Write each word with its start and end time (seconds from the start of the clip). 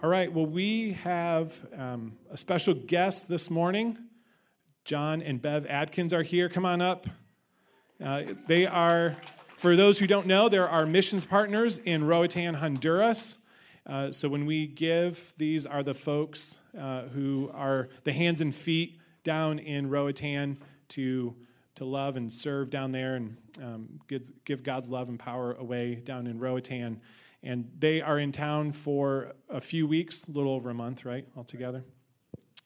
All 0.00 0.08
right, 0.08 0.32
well, 0.32 0.46
we 0.46 0.92
have 0.92 1.58
um, 1.76 2.16
a 2.30 2.36
special 2.36 2.72
guest 2.72 3.28
this 3.28 3.50
morning. 3.50 3.98
John 4.84 5.20
and 5.20 5.42
Bev 5.42 5.66
Adkins 5.68 6.14
are 6.14 6.22
here. 6.22 6.48
Come 6.48 6.64
on 6.64 6.80
up. 6.80 7.08
Uh, 8.00 8.22
they 8.46 8.64
are, 8.64 9.16
for 9.56 9.74
those 9.74 9.98
who 9.98 10.06
don't 10.06 10.28
know, 10.28 10.48
they're 10.48 10.68
our 10.68 10.86
missions 10.86 11.24
partners 11.24 11.78
in 11.78 12.04
Roatan, 12.04 12.54
Honduras. 12.54 13.38
Uh, 13.88 14.12
so 14.12 14.28
when 14.28 14.46
we 14.46 14.68
give, 14.68 15.34
these 15.36 15.66
are 15.66 15.82
the 15.82 15.94
folks 15.94 16.58
uh, 16.78 17.08
who 17.08 17.50
are 17.52 17.88
the 18.04 18.12
hands 18.12 18.40
and 18.40 18.54
feet 18.54 19.00
down 19.24 19.58
in 19.58 19.90
Roatan 19.90 20.58
to, 20.90 21.34
to 21.74 21.84
love 21.84 22.16
and 22.16 22.32
serve 22.32 22.70
down 22.70 22.92
there 22.92 23.16
and 23.16 23.36
um, 23.60 23.98
give, 24.06 24.30
give 24.44 24.62
God's 24.62 24.88
love 24.88 25.08
and 25.08 25.18
power 25.18 25.54
away 25.54 25.96
down 25.96 26.28
in 26.28 26.38
Roatan. 26.38 27.00
And 27.42 27.70
they 27.78 28.00
are 28.00 28.18
in 28.18 28.32
town 28.32 28.72
for 28.72 29.32
a 29.48 29.60
few 29.60 29.86
weeks, 29.86 30.26
a 30.28 30.32
little 30.32 30.52
over 30.52 30.70
a 30.70 30.74
month, 30.74 31.04
right, 31.04 31.26
altogether. 31.36 31.84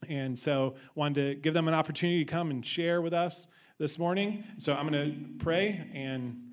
And 0.09 0.39
so 0.39 0.75
wanted 0.95 1.29
to 1.29 1.35
give 1.35 1.55
them 1.55 1.69
an 1.69 1.75
opportunity 1.75 2.25
to 2.25 2.31
come 2.31 2.51
and 2.51 2.65
share 2.65 3.01
with 3.03 3.13
us 3.13 3.49
this 3.79 3.99
morning. 3.99 4.45
So 4.59 4.75
I'm 4.75 4.89
going 4.89 5.13
to 5.39 5.45
pray 5.45 5.89
and 5.93 6.53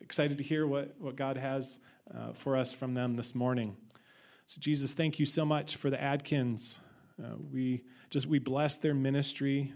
excited 0.00 0.38
to 0.38 0.44
hear 0.44 0.66
what, 0.66 0.94
what 0.98 1.16
God 1.16 1.36
has 1.36 1.80
uh, 2.16 2.32
for 2.32 2.56
us 2.56 2.72
from 2.72 2.94
them 2.94 3.16
this 3.16 3.34
morning. 3.34 3.76
So 4.46 4.58
Jesus, 4.60 4.94
thank 4.94 5.18
you 5.18 5.26
so 5.26 5.44
much 5.44 5.76
for 5.76 5.90
the 5.90 6.00
Adkins. 6.00 6.78
Uh, 7.22 7.34
we 7.52 7.82
just 8.10 8.26
we 8.26 8.38
bless 8.38 8.78
their 8.78 8.94
ministry 8.94 9.72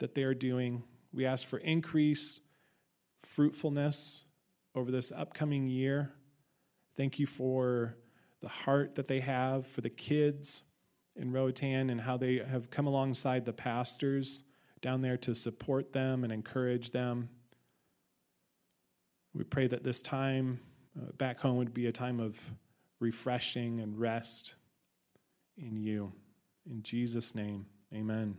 that 0.00 0.14
they 0.14 0.22
are 0.22 0.34
doing. 0.34 0.82
We 1.12 1.24
ask 1.24 1.46
for 1.46 1.58
increase, 1.58 2.40
fruitfulness 3.22 4.24
over 4.74 4.90
this 4.90 5.12
upcoming 5.12 5.66
year. 5.66 6.12
Thank 7.00 7.18
you 7.18 7.24
for 7.24 7.96
the 8.42 8.48
heart 8.48 8.96
that 8.96 9.08
they 9.08 9.20
have 9.20 9.66
for 9.66 9.80
the 9.80 9.88
kids 9.88 10.64
in 11.16 11.32
Roatan 11.32 11.88
and 11.88 11.98
how 11.98 12.18
they 12.18 12.40
have 12.46 12.68
come 12.68 12.86
alongside 12.86 13.46
the 13.46 13.54
pastors 13.54 14.42
down 14.82 15.00
there 15.00 15.16
to 15.16 15.34
support 15.34 15.94
them 15.94 16.24
and 16.24 16.30
encourage 16.30 16.90
them. 16.90 17.30
We 19.32 19.44
pray 19.44 19.66
that 19.68 19.82
this 19.82 20.02
time 20.02 20.60
uh, 20.94 21.12
back 21.12 21.40
home 21.40 21.56
would 21.56 21.72
be 21.72 21.86
a 21.86 21.92
time 21.92 22.20
of 22.20 22.38
refreshing 22.98 23.80
and 23.80 23.98
rest 23.98 24.56
in 25.56 25.78
you. 25.78 26.12
In 26.70 26.82
Jesus' 26.82 27.34
name, 27.34 27.64
amen. 27.94 28.36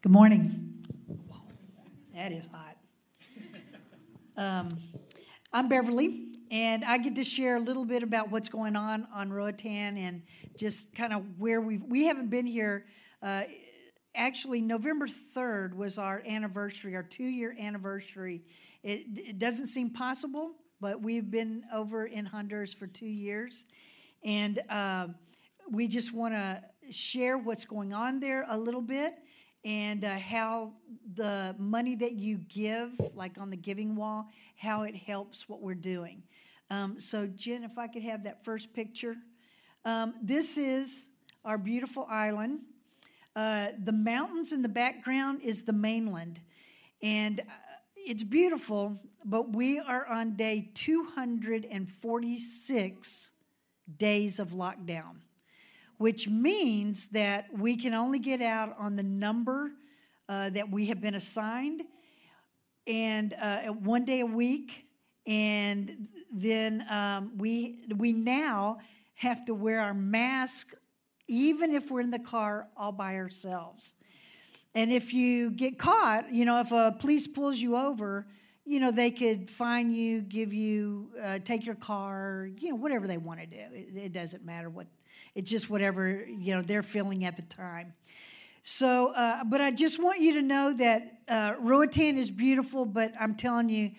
Good 0.00 0.12
morning. 0.12 0.78
That 2.14 2.30
is 2.30 2.46
hot. 2.52 2.77
Um, 4.38 4.78
I'm 5.52 5.68
Beverly, 5.68 6.28
and 6.52 6.84
I 6.84 6.98
get 6.98 7.16
to 7.16 7.24
share 7.24 7.56
a 7.56 7.60
little 7.60 7.84
bit 7.84 8.04
about 8.04 8.30
what's 8.30 8.48
going 8.48 8.76
on 8.76 9.08
on 9.12 9.32
Roatan 9.32 9.98
and 9.98 10.22
just 10.56 10.94
kind 10.94 11.12
of 11.12 11.24
where 11.38 11.60
we've 11.60 11.82
we 11.82 12.04
haven't 12.04 12.30
been 12.30 12.46
here. 12.46 12.86
Uh, 13.20 13.42
actually, 14.14 14.60
November 14.60 15.08
3rd 15.08 15.74
was 15.74 15.98
our 15.98 16.22
anniversary, 16.24 16.94
our 16.94 17.02
two 17.02 17.24
year 17.24 17.56
anniversary. 17.58 18.42
It, 18.84 19.06
it 19.16 19.38
doesn't 19.40 19.66
seem 19.66 19.90
possible, 19.90 20.52
but 20.80 21.02
we've 21.02 21.32
been 21.32 21.64
over 21.74 22.06
in 22.06 22.24
Honduras 22.24 22.72
for 22.72 22.86
two 22.86 23.06
years, 23.06 23.64
and 24.22 24.60
uh, 24.70 25.08
we 25.68 25.88
just 25.88 26.14
want 26.14 26.34
to 26.34 26.62
share 26.92 27.38
what's 27.38 27.64
going 27.64 27.92
on 27.92 28.20
there 28.20 28.46
a 28.48 28.56
little 28.56 28.82
bit 28.82 29.14
and 29.68 30.04
uh, 30.04 30.18
how 30.18 30.72
the 31.14 31.54
money 31.58 31.94
that 31.94 32.14
you 32.14 32.38
give, 32.48 32.90
like 33.14 33.38
on 33.38 33.50
the 33.50 33.56
giving 33.56 33.94
wall, 33.94 34.26
how 34.56 34.82
it 34.84 34.96
helps 34.96 35.46
what 35.46 35.60
we're 35.60 35.74
doing. 35.74 36.22
Um, 36.70 36.98
so, 36.98 37.26
Jen, 37.26 37.64
if 37.64 37.76
I 37.76 37.86
could 37.86 38.02
have 38.02 38.24
that 38.24 38.42
first 38.42 38.72
picture. 38.72 39.16
Um, 39.84 40.14
this 40.22 40.56
is 40.56 41.10
our 41.44 41.58
beautiful 41.58 42.06
island. 42.08 42.62
Uh, 43.36 43.68
the 43.84 43.92
mountains 43.92 44.54
in 44.54 44.62
the 44.62 44.70
background 44.70 45.42
is 45.42 45.64
the 45.64 45.74
mainland. 45.74 46.40
And 47.02 47.40
uh, 47.40 47.42
it's 47.94 48.22
beautiful, 48.22 48.96
but 49.26 49.54
we 49.54 49.80
are 49.80 50.06
on 50.06 50.34
day 50.34 50.70
246 50.72 53.32
days 53.98 54.38
of 54.38 54.48
lockdown 54.50 55.16
which 55.98 56.28
means 56.28 57.08
that 57.08 57.46
we 57.52 57.76
can 57.76 57.92
only 57.92 58.18
get 58.18 58.40
out 58.40 58.74
on 58.78 58.96
the 58.96 59.02
number 59.02 59.72
uh, 60.28 60.50
that 60.50 60.70
we 60.70 60.86
have 60.86 61.00
been 61.00 61.14
assigned 61.14 61.82
and 62.86 63.34
uh, 63.40 63.58
one 63.64 64.04
day 64.04 64.20
a 64.20 64.26
week 64.26 64.86
and 65.26 66.08
then 66.32 66.86
um, 66.88 67.32
we 67.36 67.84
we 67.96 68.12
now 68.12 68.78
have 69.14 69.44
to 69.44 69.54
wear 69.54 69.80
our 69.80 69.94
mask 69.94 70.74
even 71.28 71.72
if 71.72 71.90
we're 71.90 72.00
in 72.00 72.10
the 72.10 72.18
car 72.18 72.68
all 72.76 72.92
by 72.92 73.16
ourselves. 73.16 73.92
And 74.74 74.90
if 74.90 75.12
you 75.12 75.50
get 75.50 75.78
caught 75.78 76.32
you 76.32 76.44
know 76.44 76.60
if 76.60 76.72
a 76.72 76.96
police 76.98 77.26
pulls 77.26 77.58
you 77.58 77.76
over 77.76 78.26
you 78.64 78.80
know 78.80 78.90
they 78.90 79.10
could 79.10 79.50
fine 79.50 79.90
you 79.90 80.20
give 80.20 80.52
you 80.52 81.10
uh, 81.22 81.38
take 81.44 81.66
your 81.66 81.74
car 81.74 82.48
you 82.58 82.70
know 82.70 82.76
whatever 82.76 83.06
they 83.06 83.18
want 83.18 83.40
to 83.40 83.46
do 83.46 83.56
it, 83.56 83.96
it 83.96 84.12
doesn't 84.12 84.44
matter 84.44 84.70
what 84.70 84.86
it's 85.34 85.50
just 85.50 85.70
whatever 85.70 86.24
you 86.26 86.54
know 86.54 86.62
they're 86.62 86.82
feeling 86.82 87.24
at 87.24 87.36
the 87.36 87.42
time. 87.42 87.94
So, 88.62 89.14
uh, 89.14 89.44
but 89.44 89.60
I 89.60 89.70
just 89.70 90.02
want 90.02 90.20
you 90.20 90.34
to 90.34 90.42
know 90.42 90.74
that 90.74 91.20
uh, 91.28 91.54
Roatan 91.58 92.18
is 92.18 92.30
beautiful, 92.30 92.84
but 92.84 93.14
I'm 93.18 93.34
telling 93.34 93.70
you, 93.70 93.92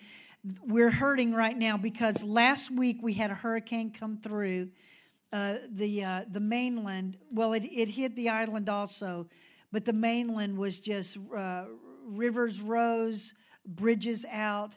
we're 0.62 0.90
hurting 0.92 1.34
right 1.34 1.56
now 1.56 1.76
because 1.76 2.22
last 2.22 2.70
week 2.70 2.98
we 3.02 3.12
had 3.12 3.30
a 3.30 3.34
hurricane 3.34 3.90
come 3.90 4.18
through 4.18 4.68
uh, 5.32 5.56
the 5.70 6.04
uh, 6.04 6.24
the 6.30 6.40
mainland. 6.40 7.16
Well, 7.32 7.52
it, 7.52 7.64
it 7.64 7.88
hit 7.88 8.16
the 8.16 8.28
island 8.28 8.68
also, 8.68 9.28
but 9.72 9.84
the 9.84 9.92
mainland 9.92 10.56
was 10.56 10.78
just 10.80 11.18
uh, 11.36 11.64
rivers 12.04 12.60
rose, 12.60 13.34
bridges 13.66 14.24
out, 14.30 14.76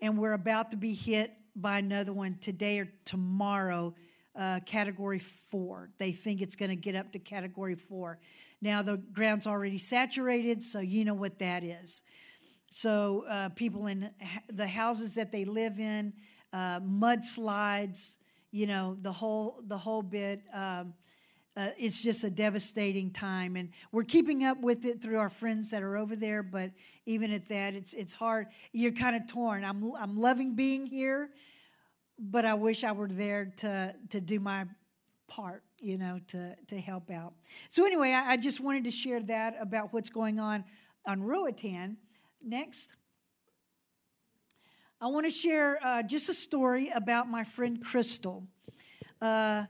and 0.00 0.18
we're 0.18 0.32
about 0.32 0.70
to 0.70 0.76
be 0.76 0.94
hit 0.94 1.32
by 1.56 1.78
another 1.78 2.12
one 2.12 2.38
today 2.40 2.80
or 2.80 2.88
tomorrow 3.04 3.94
uh, 4.36 4.60
category 4.66 5.18
four. 5.18 5.90
They 5.98 6.12
think 6.12 6.40
it's 6.40 6.56
going 6.56 6.70
to 6.70 6.76
get 6.76 6.94
up 6.94 7.12
to 7.12 7.18
category 7.18 7.74
four. 7.74 8.18
Now, 8.60 8.82
the 8.82 8.96
ground's 8.96 9.46
already 9.46 9.78
saturated, 9.78 10.62
so 10.62 10.80
you 10.80 11.04
know 11.04 11.14
what 11.14 11.38
that 11.38 11.62
is. 11.62 12.02
So, 12.70 13.24
uh, 13.28 13.50
people 13.50 13.86
in 13.86 14.10
the 14.48 14.66
houses 14.66 15.14
that 15.14 15.30
they 15.30 15.44
live 15.44 15.78
in, 15.78 16.12
uh, 16.52 16.80
mudslides, 16.80 18.16
you 18.50 18.66
know, 18.66 18.96
the 19.00 19.12
whole, 19.12 19.62
the 19.66 19.78
whole 19.78 20.02
bit. 20.02 20.42
Um, 20.52 20.94
uh, 21.56 21.68
it's 21.78 22.02
just 22.02 22.24
a 22.24 22.30
devastating 22.30 23.12
time, 23.12 23.54
and 23.54 23.68
we're 23.92 24.02
keeping 24.02 24.44
up 24.44 24.60
with 24.60 24.84
it 24.84 25.00
through 25.00 25.18
our 25.18 25.30
friends 25.30 25.70
that 25.70 25.84
are 25.84 25.96
over 25.96 26.16
there. 26.16 26.42
But 26.42 26.70
even 27.06 27.32
at 27.32 27.46
that, 27.48 27.74
it's 27.74 27.92
it's 27.92 28.12
hard. 28.12 28.48
You're 28.72 28.90
kind 28.90 29.14
of 29.14 29.28
torn. 29.28 29.64
I'm 29.64 29.92
I'm 29.94 30.18
loving 30.18 30.56
being 30.56 30.84
here, 30.84 31.30
but 32.18 32.44
I 32.44 32.54
wish 32.54 32.84
I 32.84 32.92
were 32.92 33.08
there 33.08 33.52
to 33.58 33.94
to 34.10 34.20
do 34.20 34.40
my 34.40 34.66
part, 35.28 35.62
you 35.80 35.98
know, 35.98 36.20
to 36.28 36.54
to 36.68 36.80
help 36.80 37.10
out. 37.10 37.34
So 37.68 37.84
anyway, 37.84 38.12
I, 38.12 38.32
I 38.32 38.36
just 38.36 38.60
wanted 38.60 38.84
to 38.84 38.90
share 38.90 39.20
that 39.22 39.56
about 39.60 39.92
what's 39.92 40.10
going 40.10 40.40
on 40.40 40.64
on 41.06 41.22
Roatan. 41.22 41.96
Next. 42.42 42.96
I 45.00 45.08
want 45.08 45.26
to 45.26 45.30
share 45.30 45.78
uh, 45.84 46.02
just 46.02 46.28
a 46.30 46.34
story 46.34 46.88
about 46.94 47.28
my 47.28 47.44
friend 47.44 47.84
Crystal. 47.84 48.46
Uh, 49.20 49.64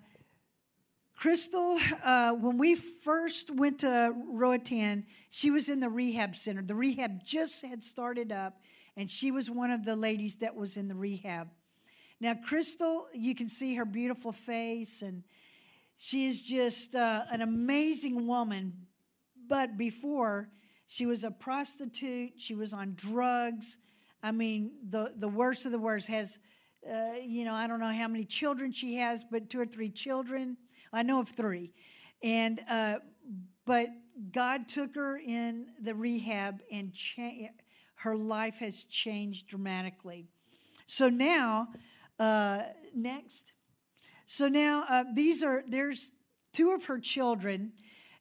Crystal, 1.17 1.79
uh, 2.05 2.35
when 2.35 2.59
we 2.59 2.75
first 2.75 3.51
went 3.51 3.81
to 3.81 4.15
Roatan, 4.29 5.07
she 5.31 5.51
was 5.51 5.69
in 5.69 5.81
the 5.81 5.89
rehab 5.89 6.37
center. 6.37 6.63
The 6.63 6.75
rehab 6.75 7.25
just 7.25 7.65
had 7.65 7.83
started 7.83 8.31
up, 8.31 8.61
and 8.97 9.11
she 9.11 9.31
was 9.31 9.51
one 9.51 9.71
of 9.71 9.85
the 9.85 9.97
ladies 9.97 10.37
that 10.37 10.55
was 10.55 10.77
in 10.77 10.87
the 10.87 10.95
rehab. 10.95 11.49
Now, 12.25 12.33
Crystal, 12.33 13.07
you 13.13 13.35
can 13.35 13.51
see 13.51 13.75
her 13.75 13.85
beautiful 13.85 14.33
face, 14.33 15.03
and 15.03 15.25
she 15.99 16.25
is 16.25 16.41
just 16.41 16.95
uh, 16.95 17.25
an 17.31 17.43
amazing 17.43 18.27
woman. 18.27 18.87
But 19.47 19.77
before, 19.77 20.49
she 20.87 21.05
was 21.05 21.23
a 21.23 21.31
prostitute, 21.31 22.33
she 22.39 22.55
was 22.55 22.73
on 22.73 22.95
drugs. 22.97 23.77
I 24.23 24.33
mean, 24.33 24.73
the, 24.89 25.13
the 25.19 25.29
worst 25.29 25.67
of 25.67 25.73
the 25.73 25.79
worst 25.79 26.09
has, 26.09 26.39
uh, 26.91 27.19
you 27.23 27.45
know, 27.45 27.53
I 27.53 27.67
don't 27.67 27.79
know 27.79 27.93
how 27.93 28.09
many 28.09 28.25
children 28.25 28.73
she 28.73 28.95
has, 28.95 29.23
but 29.23 29.51
two 29.51 29.61
or 29.61 29.67
three 29.67 29.91
children. 29.91 30.57
I 30.95 31.03
know 31.03 31.21
of 31.21 31.29
three. 31.29 31.75
And, 32.23 32.59
uh, 32.71 33.01
but 33.67 33.89
God 34.33 34.67
took 34.67 34.95
her 34.95 35.19
in 35.19 35.67
the 35.79 35.95
rehab, 35.95 36.63
and 36.73 36.95
cha- 36.95 37.51
her 37.97 38.17
life 38.17 38.61
has 38.61 38.85
changed 38.85 39.47
dramatically. 39.47 40.25
So 40.87 41.11
now, 41.11 41.69
uh, 42.19 42.63
next. 42.95 43.53
So 44.27 44.49
now 44.49 44.85
uh, 44.89 45.05
these 45.15 45.43
are, 45.43 45.65
there's 45.67 46.13
two 46.53 46.73
of 46.73 46.85
her 46.87 46.99
children. 46.99 47.73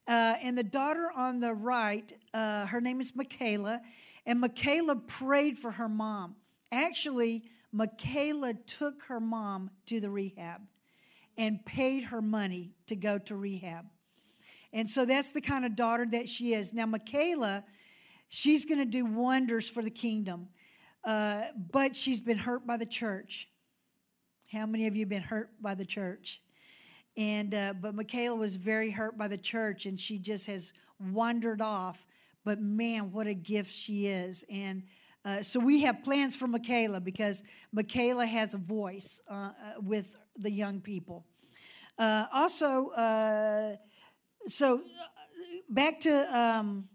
Uh, 0.08 0.36
and 0.42 0.58
the 0.58 0.64
daughter 0.64 1.10
on 1.16 1.40
the 1.40 1.54
right, 1.54 2.12
uh, 2.34 2.66
her 2.66 2.82
name 2.82 3.00
is 3.00 3.16
Michaela. 3.16 3.82
And 4.26 4.40
Michaela 4.40 4.96
prayed 4.96 5.58
for 5.58 5.72
her 5.72 5.90
mom. 5.90 6.36
Actually, 6.72 7.44
Michaela 7.72 8.54
took 8.54 9.04
her 9.04 9.20
mom 9.20 9.70
to 9.88 10.00
the 10.00 10.10
rehab 10.10 10.62
and 11.38 11.64
paid 11.66 12.06
her 12.06 12.22
money 12.22 12.72
to 12.88 12.96
go 12.96 13.18
to 13.18 13.36
rehab. 13.36 13.86
And 14.72 14.90
so 14.90 15.06
that's 15.06 15.32
the 15.32 15.42
kind 15.42 15.66
of 15.66 15.76
daughter 15.76 16.06
that 16.12 16.28
she 16.28 16.54
is. 16.54 16.74
Now, 16.74 16.86
Michaela, 16.86 17.64
she's 18.28 18.66
going 18.66 18.80
to 18.80 18.86
do 18.86 19.06
wonders 19.06 19.70
for 19.70 19.84
the 19.84 19.92
kingdom, 19.92 20.48
uh, 21.04 21.44
but 21.72 21.96
she's 21.96 22.20
been 22.20 22.38
hurt 22.38 22.66
by 22.66 22.78
the 22.78 22.86
church. 22.86 23.50
How 24.54 24.68
many 24.68 24.86
of 24.86 24.96
you 24.96 25.02
have 25.02 25.10
been 25.10 25.24
hurt 25.24 25.50
by 25.64 25.74
the 25.74 25.86
church? 25.86 26.40
And 27.18 27.56
uh, 27.56 27.74
but 27.74 27.96
Michaela 27.96 28.36
was 28.36 28.56
very 28.56 28.92
hurt 28.92 29.18
by 29.18 29.28
the 29.28 29.38
church, 29.38 29.88
and 29.88 30.00
she 30.00 30.20
just 30.20 30.46
has 30.46 30.74
wandered 31.12 31.60
off. 31.60 32.06
But 32.46 32.62
man, 32.62 33.12
what 33.12 33.26
a 33.26 33.34
gift 33.34 33.74
she 33.74 34.06
is! 34.06 34.46
And 34.52 34.84
uh, 35.26 35.42
so 35.42 35.60
we 35.60 35.82
have 35.82 36.04
plans 36.04 36.36
for 36.36 36.46
Michaela 36.46 37.02
because 37.02 37.42
Michaela 37.72 38.28
has 38.28 38.54
a 38.54 38.58
voice 38.58 39.20
uh, 39.28 39.34
uh 39.34 39.52
with 39.82 40.18
the 40.38 40.52
young 40.52 40.82
people. 40.82 41.26
Uh, 41.98 42.28
also, 42.32 42.90
uh, 42.90 43.76
so 44.48 44.84
back 45.70 46.00
to 46.02 46.38
um, 46.38 46.88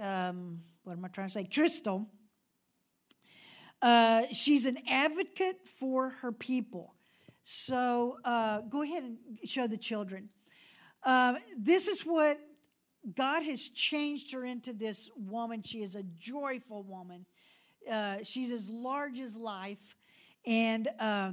um, 0.00 0.60
what 0.82 0.96
am 0.96 1.04
I 1.04 1.08
trying 1.08 1.28
to 1.28 1.32
say? 1.32 1.44
Crystal. 1.44 2.08
She's 4.32 4.66
an 4.66 4.78
advocate 4.88 5.66
for 5.66 6.10
her 6.10 6.32
people. 6.32 6.94
So 7.42 8.18
uh, 8.24 8.60
go 8.62 8.82
ahead 8.82 9.02
and 9.02 9.18
show 9.44 9.66
the 9.66 9.78
children. 9.78 10.28
Uh, 11.02 11.36
this 11.56 11.88
is 11.88 12.02
what 12.02 12.38
God 13.14 13.42
has 13.42 13.70
changed 13.70 14.32
her 14.32 14.44
into 14.44 14.72
this 14.72 15.10
woman. 15.16 15.62
She 15.62 15.82
is 15.82 15.96
a 15.96 16.02
joyful 16.18 16.82
woman. 16.82 17.24
Uh, 17.90 18.18
she's 18.22 18.50
as 18.50 18.68
large 18.68 19.18
as 19.18 19.36
life. 19.36 19.96
And, 20.46 20.88
uh, 20.98 21.32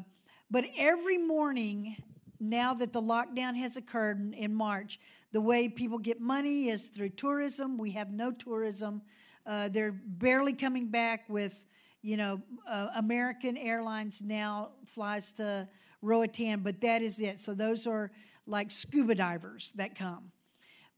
but 0.50 0.66
every 0.78 1.18
morning, 1.18 1.98
now 2.40 2.74
that 2.76 2.94
the 2.94 3.02
lockdown 3.02 3.56
has 3.58 3.78
occurred 3.78 4.20
in, 4.20 4.34
in, 4.34 4.54
March, 4.54 5.00
the 5.34 5.42
way 5.42 5.68
people 5.68 5.98
get 5.98 6.22
money 6.22 6.70
is 6.70 6.90
through 6.90 7.10
tourism. 7.10 7.78
We 7.78 7.92
have 7.92 8.12
no 8.12 8.32
tourism. 8.32 9.02
Uh, 9.46 9.70
they're 9.70 9.92
barely 9.92 10.54
coming 10.54 10.88
back 10.88 11.26
with, 11.28 11.66
you 12.02 12.18
know, 12.18 12.42
uh, 12.68 12.90
American 12.96 13.58
Airlines 13.58 14.22
now 14.22 14.72
flies 14.86 15.32
to 15.34 15.68
Roatan, 16.02 16.62
but 16.62 16.82
that 16.82 17.02
is 17.02 17.20
it. 17.20 17.40
So 17.40 17.54
those 17.54 17.88
are 17.88 18.12
like 18.46 18.72
scuba 18.72 19.16
divers 19.16 19.74
that 19.76 19.96
come. 19.96 20.32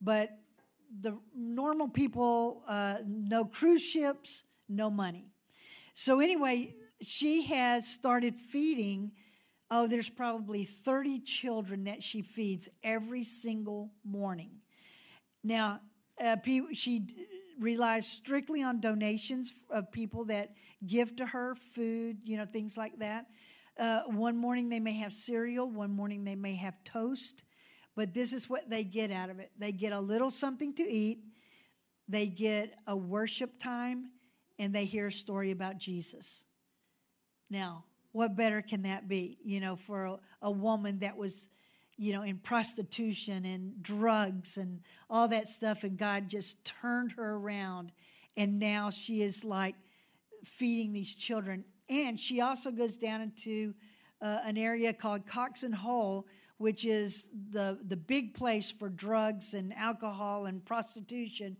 But 0.02 0.38
the 1.02 1.18
normal 1.36 1.88
people, 1.88 2.64
uh, 2.68 2.98
no 3.06 3.46
cruise 3.46 3.86
ships, 3.86 4.44
no 4.68 4.90
money. 4.90 5.28
So 5.94 6.20
anyway, 6.20 6.76
she 7.02 7.44
has 7.44 7.88
started 7.88 8.40
feeding. 8.40 9.12
Oh, 9.72 9.88
there's 9.88 10.10
probably 10.10 10.66
30 10.66 11.20
children 11.20 11.86
that 11.86 12.02
she 12.04 12.22
feeds 12.22 12.70
every 12.84 13.24
single 13.24 13.92
morning. 14.04 14.52
Now, 15.44 15.82
uh, 16.24 16.38
she 16.74 17.08
relies 17.60 18.08
strictly 18.08 18.64
on 18.64 18.80
donations 18.80 19.66
of 19.70 19.92
people 19.92 20.26
that 20.26 20.52
give 20.88 21.16
to 21.18 21.26
her 21.26 21.56
food, 21.56 22.18
you 22.24 22.38
know, 22.38 22.46
things 22.46 22.78
like 22.78 22.98
that. 23.00 23.28
Uh, 23.78 24.02
one 24.08 24.38
morning 24.38 24.70
they 24.70 24.80
may 24.80 24.94
have 24.94 25.14
cereal, 25.14 25.70
one 25.70 25.92
morning 25.92 26.24
they 26.24 26.36
may 26.36 26.56
have 26.56 26.84
toast, 26.84 27.44
but 27.96 28.14
this 28.14 28.34
is 28.34 28.50
what 28.50 28.70
they 28.70 28.84
get 28.84 29.12
out 29.12 29.30
of 29.30 29.40
it. 29.40 29.52
They 29.58 29.72
get 29.72 29.94
a 29.94 30.00
little 30.00 30.32
something 30.32 30.74
to 30.76 30.84
eat, 30.84 31.20
they 32.08 32.28
get 32.28 32.74
a 32.88 32.96
worship 32.96 33.60
time, 33.60 34.12
and 34.58 34.74
they 34.74 34.86
hear 34.86 35.08
a 35.08 35.12
story 35.12 35.52
about 35.52 35.78
Jesus. 35.78 36.44
Now, 37.50 37.86
what 38.12 38.36
better 38.36 38.62
can 38.62 38.84
that 38.84 39.08
be, 39.08 39.38
you 39.44 39.60
know, 39.60 39.76
for 39.76 40.06
a, 40.06 40.20
a 40.42 40.52
woman 40.52 41.00
that 41.00 41.16
was, 41.16 41.50
you 42.00 42.14
know, 42.14 42.24
in 42.24 42.38
prostitution 42.38 43.46
and 43.46 43.84
drugs 43.84 44.58
and 44.58 44.80
all 45.10 45.28
that 45.28 45.48
stuff, 45.48 45.84
and 45.84 45.98
God 45.98 46.30
just 46.30 46.64
turned 46.66 47.12
her 47.12 47.36
around, 47.36 47.92
and 48.38 48.60
now 48.60 48.90
she 48.90 49.22
is 49.22 49.44
like 49.44 49.76
feeding 50.44 50.94
these 50.94 51.14
children 51.14 51.66
and 51.90 52.20
she 52.20 52.40
also 52.40 52.72
goes 52.72 52.98
down 52.98 53.22
into 53.22 53.74
uh, 54.22 54.40
an 54.46 54.58
area 54.58 54.94
called 54.94 55.26
Coxen 55.26 55.74
Hole, 55.74 56.28
which 56.58 56.86
is 56.86 57.30
the, 57.50 57.80
the 57.88 57.98
big 57.98 58.36
place 58.36 58.70
for 58.70 58.90
drugs 58.90 59.54
and 59.54 59.74
alcohol 59.76 60.46
and 60.46 60.64
prostitution. 60.64 61.58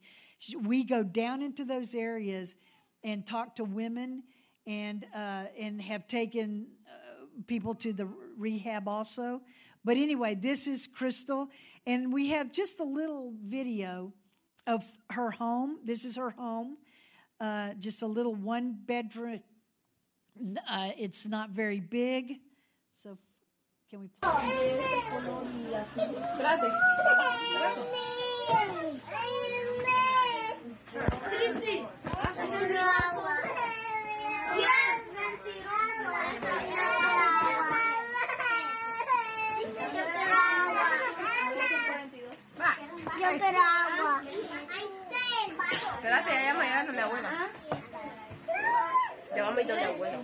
We 0.62 0.84
go 0.84 1.04
down 1.04 1.42
into 1.42 1.66
those 1.66 1.96
areas 1.96 2.58
and 3.04 3.26
talk 3.26 3.56
to 3.56 3.64
women 3.64 4.24
and, 4.68 5.06
uh, 5.16 5.46
and 5.58 5.82
have 5.82 6.08
taken 6.08 6.68
uh, 6.88 7.26
people 7.48 7.74
to 7.76 7.92
the 7.92 8.08
rehab 8.38 8.88
also. 8.88 9.42
But 9.84 9.98
anyway, 9.98 10.36
this 10.36 10.68
is 10.68 10.88
Crystal, 10.88 11.50
and 11.88 12.14
we 12.14 12.30
have 12.30 12.52
just 12.52 12.80
a 12.80 12.84
little 12.84 13.34
video 13.44 14.14
of 14.68 14.84
her 15.12 15.32
home. 15.32 15.80
This 15.84 16.06
is 16.06 16.18
her 16.18 16.32
home, 16.32 16.78
uh, 17.40 17.74
just 17.80 18.02
a 18.02 18.08
little 18.08 18.36
one 18.36 18.78
bedroom 18.86 19.42
uh, 20.70 20.90
it's 20.98 21.28
not 21.28 21.50
very 21.52 21.80
big. 21.80 22.40
So, 22.94 23.18
can 23.90 24.02
we? 24.02 24.10
Yo 43.20 43.38
quiero 43.38 43.60
agua. 43.60 44.24
Espérate, 45.96 46.32
ya 46.32 46.54
me 46.54 46.66
a 46.68 46.92
mi 46.92 47.00
abuela. 47.00 47.32
Llevamos 49.36 49.68
donde 49.68 49.84
abuelo. 49.84 50.20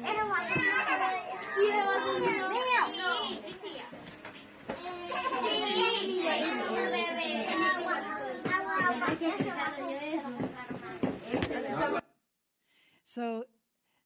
So 13.03 13.45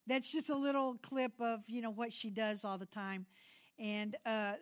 that's 0.08 0.32
just 0.32 0.50
a 0.50 0.56
little 0.56 0.98
clip 1.02 1.32
of 1.40 1.62
you 1.68 1.82
know 1.82 1.90
what 1.92 2.12
she 2.12 2.30
does 2.30 2.66
all 2.66 2.78
the 2.78 2.86
time, 2.86 3.26
and 3.78 4.16
uh, 4.26 4.54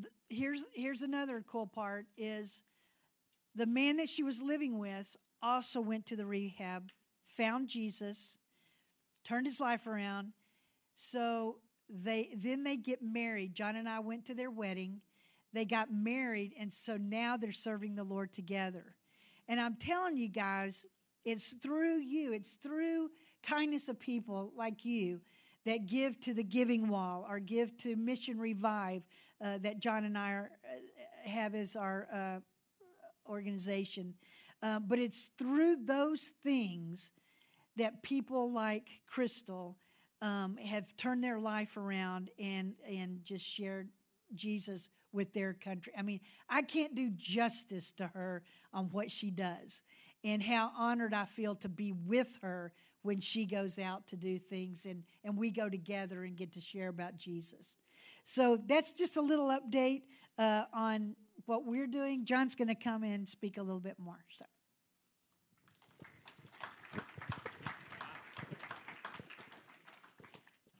th- 0.00 0.12
here's 0.28 0.64
here's 0.74 1.02
another 1.02 1.44
cool 1.46 1.66
part 1.66 2.06
is 2.16 2.62
the 3.60 3.66
man 3.66 3.98
that 3.98 4.08
she 4.08 4.22
was 4.22 4.40
living 4.40 4.78
with 4.78 5.18
also 5.42 5.82
went 5.82 6.06
to 6.06 6.16
the 6.16 6.24
rehab, 6.24 6.90
found 7.22 7.68
Jesus, 7.68 8.38
turned 9.22 9.46
his 9.46 9.60
life 9.60 9.86
around. 9.86 10.32
So 10.94 11.58
they 11.90 12.30
then 12.34 12.64
they 12.64 12.78
get 12.78 13.02
married. 13.02 13.54
John 13.54 13.76
and 13.76 13.86
I 13.86 14.00
went 14.00 14.24
to 14.26 14.34
their 14.34 14.50
wedding. 14.50 15.02
They 15.52 15.66
got 15.66 15.92
married, 15.92 16.54
and 16.58 16.72
so 16.72 16.96
now 16.96 17.36
they're 17.36 17.52
serving 17.52 17.96
the 17.96 18.04
Lord 18.04 18.32
together. 18.32 18.96
And 19.46 19.60
I'm 19.60 19.76
telling 19.76 20.16
you 20.16 20.28
guys, 20.28 20.86
it's 21.26 21.52
through 21.52 21.98
you, 21.98 22.32
it's 22.32 22.54
through 22.54 23.10
kindness 23.42 23.90
of 23.90 24.00
people 24.00 24.52
like 24.56 24.86
you 24.86 25.20
that 25.66 25.84
give 25.84 26.18
to 26.20 26.32
the 26.32 26.44
giving 26.44 26.88
wall 26.88 27.26
or 27.28 27.38
give 27.38 27.76
to 27.78 27.94
Mission 27.94 28.40
Revive 28.40 29.02
uh, 29.44 29.58
that 29.58 29.80
John 29.80 30.04
and 30.04 30.16
I 30.16 30.32
are, 30.32 30.50
uh, 30.64 31.28
have 31.28 31.54
as 31.54 31.76
our 31.76 32.08
uh, 32.10 32.40
organization. 33.28 34.14
Uh, 34.62 34.78
but 34.78 34.98
it's 34.98 35.30
through 35.38 35.84
those 35.84 36.32
things 36.44 37.12
that 37.76 38.02
people 38.02 38.52
like 38.52 39.00
Crystal 39.06 39.76
um, 40.20 40.56
have 40.58 40.94
turned 40.96 41.24
their 41.24 41.38
life 41.38 41.76
around 41.76 42.30
and 42.38 42.74
and 42.86 43.24
just 43.24 43.46
shared 43.46 43.88
Jesus 44.34 44.90
with 45.12 45.32
their 45.32 45.54
country. 45.54 45.92
I 45.96 46.02
mean, 46.02 46.20
I 46.48 46.62
can't 46.62 46.94
do 46.94 47.10
justice 47.10 47.92
to 47.92 48.06
her 48.08 48.42
on 48.72 48.86
what 48.92 49.10
she 49.10 49.30
does 49.30 49.82
and 50.22 50.42
how 50.42 50.72
honored 50.76 51.14
I 51.14 51.24
feel 51.24 51.54
to 51.56 51.68
be 51.68 51.92
with 51.92 52.38
her 52.42 52.72
when 53.02 53.20
she 53.20 53.46
goes 53.46 53.78
out 53.78 54.06
to 54.08 54.16
do 54.16 54.38
things 54.38 54.84
and, 54.84 55.02
and 55.24 55.36
we 55.36 55.50
go 55.50 55.68
together 55.68 56.24
and 56.24 56.36
get 56.36 56.52
to 56.52 56.60
share 56.60 56.88
about 56.88 57.16
Jesus. 57.16 57.76
So 58.24 58.58
that's 58.66 58.92
just 58.92 59.16
a 59.16 59.22
little 59.22 59.48
update 59.48 60.02
uh, 60.38 60.64
on 60.72 61.16
what 61.46 61.64
we're 61.64 61.86
doing. 61.86 62.24
John's 62.24 62.54
going 62.54 62.68
to 62.68 62.74
come 62.74 63.04
in 63.04 63.12
and 63.12 63.28
speak 63.28 63.58
a 63.58 63.62
little 63.62 63.80
bit 63.80 63.98
more. 63.98 64.24
So. 64.30 64.44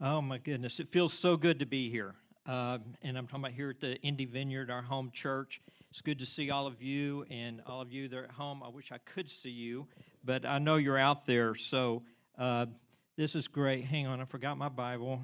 Oh 0.03 0.23
my 0.23 0.39
goodness, 0.39 0.81
it 0.81 0.89
feels 0.89 1.13
so 1.13 1.37
good 1.37 1.59
to 1.59 1.67
be 1.67 1.91
here. 1.91 2.15
Uh, 2.47 2.79
and 3.03 3.19
I'm 3.19 3.27
talking 3.27 3.45
about 3.45 3.53
here 3.53 3.69
at 3.71 3.81
the 3.81 3.97
Indy 3.97 4.25
Vineyard, 4.25 4.71
our 4.71 4.81
home 4.81 5.11
church. 5.13 5.61
It's 5.91 6.01
good 6.01 6.19
to 6.21 6.27
see 6.27 6.51
all 6.51 6.67
of 6.67 6.81
you 6.81 7.27
and 7.31 7.61
all 7.67 7.83
of 7.83 7.93
you 7.93 8.09
that 8.09 8.17
are 8.17 8.25
at 8.25 8.31
home. 8.31 8.63
I 8.65 8.69
wish 8.69 8.93
I 8.93 8.99
could 8.99 9.29
see 9.29 9.51
you, 9.51 9.87
but 10.25 10.47
I 10.47 10.59
know 10.59 10.77
you're 10.77 10.97
out 10.97 11.27
there. 11.27 11.55
So 11.55 12.03
uh, 12.39 12.67
this 13.17 13.35
is 13.35 13.47
great. 13.47 13.85
Hang 13.85 14.07
on, 14.07 14.23
I 14.23 14.25
forgot 14.25 14.57
my 14.57 14.71
Bible. 14.71 15.21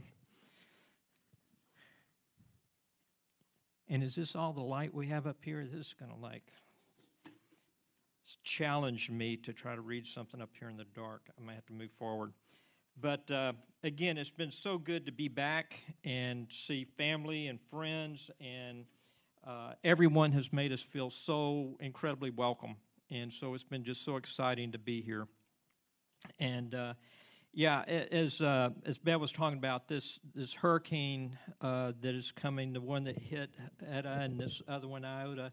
And 3.88 4.02
is 4.02 4.16
this 4.16 4.34
all 4.34 4.52
the 4.52 4.62
light 4.62 4.92
we 4.92 5.06
have 5.08 5.26
up 5.26 5.36
here? 5.42 5.64
This 5.64 5.86
is 5.86 5.94
going 5.98 6.10
to 6.10 6.18
like 6.18 6.52
challenge 8.42 9.10
me 9.10 9.36
to 9.36 9.52
try 9.52 9.74
to 9.74 9.80
read 9.80 10.06
something 10.06 10.40
up 10.40 10.50
here 10.58 10.68
in 10.68 10.76
the 10.76 10.86
dark. 10.94 11.28
I 11.38 11.44
might 11.44 11.54
have 11.54 11.66
to 11.66 11.72
move 11.72 11.92
forward. 11.92 12.32
But 13.00 13.30
uh, 13.30 13.52
again, 13.84 14.18
it's 14.18 14.30
been 14.30 14.50
so 14.50 14.78
good 14.78 15.06
to 15.06 15.12
be 15.12 15.28
back 15.28 15.84
and 16.04 16.46
see 16.50 16.84
family 16.84 17.46
and 17.46 17.60
friends, 17.60 18.30
and 18.40 18.86
uh, 19.46 19.74
everyone 19.84 20.32
has 20.32 20.52
made 20.52 20.72
us 20.72 20.82
feel 20.82 21.10
so 21.10 21.76
incredibly 21.78 22.30
welcome. 22.30 22.76
And 23.10 23.32
so 23.32 23.54
it's 23.54 23.64
been 23.64 23.84
just 23.84 24.04
so 24.04 24.16
exciting 24.16 24.72
to 24.72 24.78
be 24.78 25.00
here. 25.00 25.28
And 26.40 26.74
uh, 26.74 26.94
yeah, 27.56 27.84
as 27.86 28.42
uh, 28.42 28.68
as 28.84 28.98
Bev 28.98 29.18
was 29.18 29.32
talking 29.32 29.56
about 29.56 29.88
this 29.88 30.20
this 30.34 30.52
hurricane 30.52 31.38
uh, 31.62 31.92
that 32.02 32.14
is 32.14 32.30
coming, 32.30 32.74
the 32.74 32.82
one 32.82 33.04
that 33.04 33.16
hit 33.16 33.48
Eta 33.90 34.10
and 34.10 34.38
this 34.38 34.60
other 34.68 34.86
one 34.86 35.06
Iota, 35.06 35.52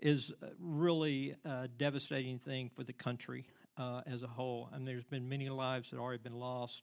is 0.00 0.32
really 0.58 1.36
a 1.44 1.68
devastating 1.68 2.40
thing 2.40 2.68
for 2.74 2.82
the 2.82 2.92
country 2.92 3.46
uh, 3.76 4.00
as 4.06 4.24
a 4.24 4.26
whole. 4.26 4.68
I 4.72 4.78
mean, 4.78 4.86
there's 4.86 5.04
been 5.04 5.28
many 5.28 5.48
lives 5.48 5.90
that 5.90 6.00
already 6.00 6.20
been 6.20 6.40
lost, 6.40 6.82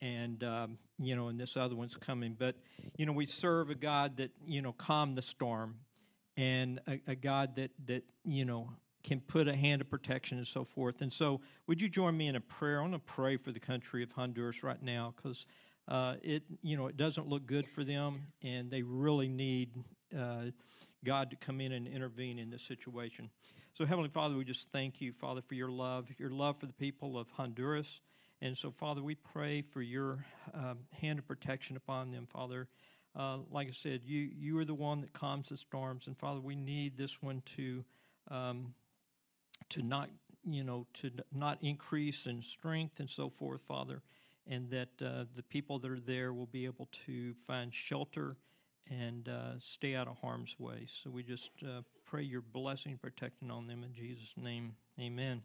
and 0.00 0.42
um, 0.42 0.78
you 0.98 1.14
know, 1.14 1.28
and 1.28 1.38
this 1.38 1.58
other 1.58 1.76
one's 1.76 1.94
coming. 1.94 2.34
But 2.38 2.56
you 2.96 3.04
know, 3.04 3.12
we 3.12 3.26
serve 3.26 3.68
a 3.68 3.74
God 3.74 4.16
that 4.16 4.30
you 4.46 4.62
know 4.62 4.72
calmed 4.72 5.18
the 5.18 5.22
storm, 5.22 5.80
and 6.34 6.80
a, 6.88 6.98
a 7.08 7.14
God 7.14 7.56
that 7.56 7.72
that 7.84 8.04
you 8.24 8.46
know 8.46 8.70
can 9.08 9.20
put 9.20 9.48
a 9.48 9.56
hand 9.56 9.80
of 9.80 9.90
protection 9.90 10.38
and 10.38 10.46
so 10.46 10.64
forth. 10.64 11.02
And 11.02 11.12
so, 11.12 11.40
would 11.66 11.80
you 11.80 11.88
join 11.88 12.16
me 12.16 12.28
in 12.28 12.36
a 12.36 12.40
prayer? 12.40 12.78
I 12.78 12.82
want 12.82 12.94
to 12.94 12.98
pray 13.00 13.36
for 13.36 13.52
the 13.52 13.60
country 13.60 14.02
of 14.02 14.12
Honduras 14.12 14.62
right 14.62 14.82
now 14.82 15.14
because 15.16 15.46
uh, 15.88 16.16
it 16.22 16.42
you 16.62 16.76
know 16.76 16.86
it 16.86 16.96
doesn't 16.96 17.26
look 17.28 17.46
good 17.46 17.66
for 17.66 17.84
them, 17.84 18.22
and 18.42 18.70
they 18.70 18.82
really 18.82 19.28
need. 19.28 19.70
Uh, 20.16 20.50
God 21.04 21.30
to 21.30 21.36
come 21.36 21.60
in 21.60 21.72
and 21.72 21.86
intervene 21.86 22.38
in 22.38 22.50
this 22.50 22.62
situation. 22.62 23.30
So, 23.74 23.86
Heavenly 23.86 24.10
Father, 24.10 24.36
we 24.36 24.44
just 24.44 24.72
thank 24.72 25.00
you, 25.00 25.12
Father, 25.12 25.40
for 25.40 25.54
your 25.54 25.70
love, 25.70 26.08
your 26.18 26.30
love 26.30 26.58
for 26.58 26.66
the 26.66 26.72
people 26.72 27.16
of 27.16 27.30
Honduras. 27.30 28.00
And 28.40 28.56
so, 28.56 28.70
Father, 28.70 29.02
we 29.02 29.14
pray 29.14 29.62
for 29.62 29.82
your 29.82 30.24
um, 30.54 30.78
hand 31.00 31.18
of 31.18 31.26
protection 31.26 31.76
upon 31.76 32.10
them, 32.10 32.26
Father. 32.26 32.68
Uh, 33.16 33.38
like 33.50 33.68
I 33.68 33.72
said, 33.72 34.02
you, 34.04 34.28
you 34.36 34.58
are 34.58 34.64
the 34.64 34.74
one 34.74 35.00
that 35.00 35.12
calms 35.12 35.48
the 35.48 35.56
storms. 35.56 36.06
And, 36.06 36.16
Father, 36.16 36.40
we 36.40 36.54
need 36.54 36.96
this 36.96 37.22
one 37.22 37.42
to, 37.56 37.84
um, 38.30 38.74
to 39.70 39.82
not, 39.82 40.10
you 40.44 40.64
know, 40.64 40.86
to 40.94 41.10
not 41.32 41.58
increase 41.62 42.26
in 42.26 42.42
strength 42.42 43.00
and 43.00 43.08
so 43.08 43.28
forth, 43.28 43.62
Father. 43.62 44.02
And 44.46 44.70
that 44.70 44.88
uh, 45.02 45.24
the 45.34 45.42
people 45.42 45.78
that 45.80 45.90
are 45.90 46.00
there 46.00 46.32
will 46.32 46.46
be 46.46 46.64
able 46.64 46.88
to 47.06 47.34
find 47.46 47.74
shelter 47.74 48.36
and 48.90 49.28
uh, 49.28 49.58
stay 49.58 49.94
out 49.94 50.08
of 50.08 50.16
harm's 50.18 50.56
way. 50.58 50.86
So 50.86 51.10
we 51.10 51.22
just 51.22 51.50
uh, 51.62 51.82
pray 52.06 52.22
your 52.22 52.40
blessing, 52.40 52.98
protecting 53.00 53.50
on 53.50 53.66
them 53.66 53.84
in 53.84 53.92
Jesus' 53.92 54.34
name. 54.36 54.72
Amen. 54.98 55.42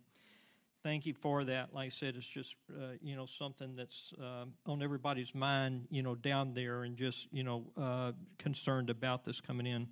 Thank 0.83 1.05
you 1.05 1.13
for 1.13 1.45
that. 1.45 1.73
Like 1.73 1.87
I 1.87 1.89
said, 1.89 2.15
it's 2.17 2.27
just 2.27 2.55
uh, 2.69 2.95
you 3.01 3.15
know 3.15 3.25
something 3.25 3.75
that's 3.75 4.13
uh, 4.21 4.45
on 4.65 4.83
everybody's 4.83 5.33
mind, 5.33 5.87
you 5.89 6.03
know, 6.03 6.13
down 6.13 6.53
there, 6.53 6.83
and 6.83 6.97
just 6.97 7.27
you 7.31 7.43
know 7.43 7.63
uh, 7.77 8.11
concerned 8.37 8.89
about 8.89 9.23
this 9.23 9.39
coming 9.39 9.65
in. 9.65 9.87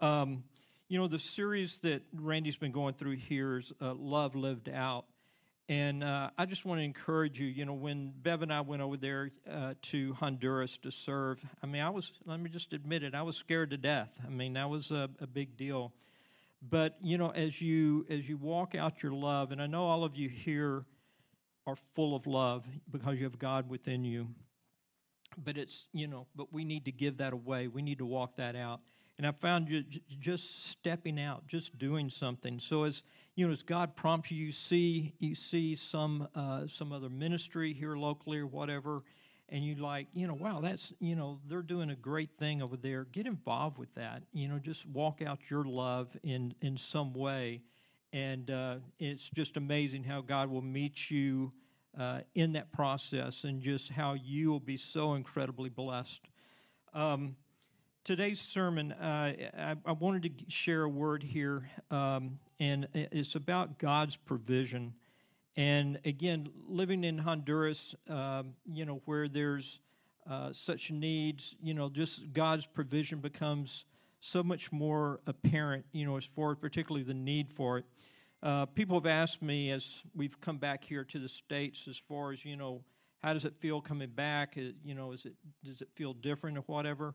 Um, 0.00 0.44
you 0.92 0.98
know, 0.98 1.08
the 1.08 1.18
series 1.18 1.78
that 1.78 2.02
Randy's 2.14 2.58
been 2.58 2.70
going 2.70 2.92
through 2.92 3.16
here 3.16 3.56
is 3.56 3.72
uh, 3.80 3.94
"Love 3.94 4.34
Lived 4.34 4.68
Out," 4.68 5.06
And 5.66 6.04
uh, 6.04 6.28
I 6.36 6.44
just 6.44 6.66
want 6.66 6.80
to 6.80 6.84
encourage 6.84 7.40
you, 7.40 7.46
you 7.46 7.64
know, 7.64 7.72
when 7.72 8.12
Bev 8.14 8.42
and 8.42 8.52
I 8.52 8.60
went 8.60 8.82
over 8.82 8.98
there 8.98 9.30
uh, 9.50 9.72
to 9.84 10.12
Honduras 10.12 10.76
to 10.82 10.90
serve, 10.90 11.42
I 11.62 11.66
mean, 11.66 11.80
I 11.80 11.88
was, 11.88 12.12
let 12.26 12.40
me 12.40 12.50
just 12.50 12.74
admit 12.74 13.02
it, 13.02 13.14
I 13.14 13.22
was 13.22 13.38
scared 13.38 13.70
to 13.70 13.78
death. 13.78 14.18
I 14.22 14.28
mean, 14.28 14.52
that 14.52 14.68
was 14.68 14.90
a, 14.90 15.08
a 15.18 15.26
big 15.26 15.56
deal. 15.56 15.94
But, 16.60 16.98
you 17.00 17.16
know, 17.16 17.30
as 17.30 17.62
you, 17.62 18.04
as 18.10 18.28
you 18.28 18.36
walk 18.36 18.74
out 18.74 19.02
your 19.02 19.12
love, 19.12 19.50
and 19.50 19.62
I 19.62 19.66
know 19.66 19.84
all 19.84 20.04
of 20.04 20.14
you 20.14 20.28
here 20.28 20.84
are 21.66 21.76
full 21.94 22.14
of 22.14 22.26
love 22.26 22.66
because 22.90 23.16
you 23.16 23.24
have 23.24 23.38
God 23.38 23.70
within 23.70 24.04
you, 24.04 24.28
but 25.42 25.56
it's, 25.56 25.86
you 25.94 26.06
know, 26.06 26.26
but 26.36 26.52
we 26.52 26.64
need 26.64 26.84
to 26.84 26.92
give 26.92 27.16
that 27.16 27.32
away. 27.32 27.68
We 27.68 27.80
need 27.80 27.98
to 27.98 28.06
walk 28.06 28.36
that 28.36 28.56
out. 28.56 28.80
And 29.18 29.26
I 29.26 29.32
found 29.32 29.68
you 29.68 29.84
just 30.20 30.70
stepping 30.70 31.20
out, 31.20 31.46
just 31.46 31.78
doing 31.78 32.08
something. 32.08 32.58
So 32.58 32.84
as 32.84 33.02
you 33.34 33.46
know, 33.46 33.52
as 33.52 33.62
God 33.62 33.94
prompts 33.96 34.30
you, 34.30 34.46
you 34.46 34.52
see 34.52 35.14
you 35.18 35.34
see 35.34 35.76
some 35.76 36.28
uh, 36.34 36.66
some 36.66 36.92
other 36.92 37.08
ministry 37.08 37.72
here 37.72 37.96
locally 37.96 38.38
or 38.38 38.46
whatever, 38.46 39.02
and 39.48 39.64
you 39.64 39.74
like, 39.76 40.08
you 40.14 40.26
know, 40.26 40.34
wow, 40.34 40.60
that's 40.60 40.92
you 40.98 41.14
know, 41.14 41.38
they're 41.46 41.62
doing 41.62 41.90
a 41.90 41.94
great 41.94 42.30
thing 42.38 42.62
over 42.62 42.76
there. 42.76 43.04
Get 43.04 43.26
involved 43.26 43.78
with 43.78 43.94
that. 43.94 44.22
You 44.32 44.48
know, 44.48 44.58
just 44.58 44.86
walk 44.86 45.22
out 45.22 45.38
your 45.50 45.64
love 45.64 46.16
in 46.22 46.54
in 46.62 46.76
some 46.76 47.12
way, 47.12 47.62
and 48.12 48.50
uh, 48.50 48.76
it's 48.98 49.28
just 49.30 49.56
amazing 49.56 50.04
how 50.04 50.22
God 50.22 50.50
will 50.50 50.62
meet 50.62 51.10
you 51.10 51.52
uh, 51.98 52.20
in 52.34 52.52
that 52.52 52.72
process, 52.72 53.44
and 53.44 53.62
just 53.62 53.90
how 53.90 54.14
you 54.14 54.50
will 54.50 54.60
be 54.60 54.76
so 54.76 55.14
incredibly 55.14 55.68
blessed. 55.68 56.22
Um, 56.94 57.36
today's 58.04 58.40
sermon, 58.40 58.92
uh, 58.92 59.76
I, 59.86 59.92
wanted 59.92 60.38
to 60.38 60.44
share 60.50 60.82
a 60.82 60.88
word 60.88 61.22
here, 61.22 61.68
um, 61.90 62.38
and 62.58 62.88
it's 62.94 63.36
about 63.36 63.78
God's 63.78 64.16
provision. 64.16 64.94
And 65.56 66.00
again, 66.04 66.48
living 66.66 67.04
in 67.04 67.18
Honduras, 67.18 67.94
um, 68.08 68.54
you 68.64 68.84
know, 68.86 69.02
where 69.04 69.28
there's 69.28 69.80
uh, 70.28 70.52
such 70.52 70.90
needs, 70.90 71.54
you 71.62 71.74
know, 71.74 71.88
just 71.88 72.32
God's 72.32 72.66
provision 72.66 73.20
becomes 73.20 73.84
so 74.18 74.42
much 74.42 74.72
more 74.72 75.20
apparent, 75.26 75.84
you 75.92 76.04
know, 76.04 76.16
as 76.16 76.24
far 76.24 76.52
as 76.52 76.58
particularly 76.58 77.04
the 77.04 77.14
need 77.14 77.50
for 77.50 77.78
it. 77.78 77.84
Uh, 78.42 78.66
people 78.66 78.96
have 78.96 79.06
asked 79.06 79.42
me 79.42 79.70
as 79.70 80.02
we've 80.14 80.40
come 80.40 80.58
back 80.58 80.82
here 80.82 81.04
to 81.04 81.18
the 81.20 81.28
states, 81.28 81.86
as 81.88 81.96
far 81.96 82.32
as 82.32 82.44
you 82.44 82.56
know, 82.56 82.82
how 83.18 83.32
does 83.32 83.44
it 83.44 83.54
feel 83.56 83.80
coming 83.80 84.08
back? 84.08 84.56
You 84.56 84.94
know, 84.94 85.12
is 85.12 85.24
it 85.26 85.34
does 85.64 85.80
it 85.80 85.88
feel 85.94 86.12
different 86.14 86.58
or 86.58 86.62
whatever? 86.62 87.14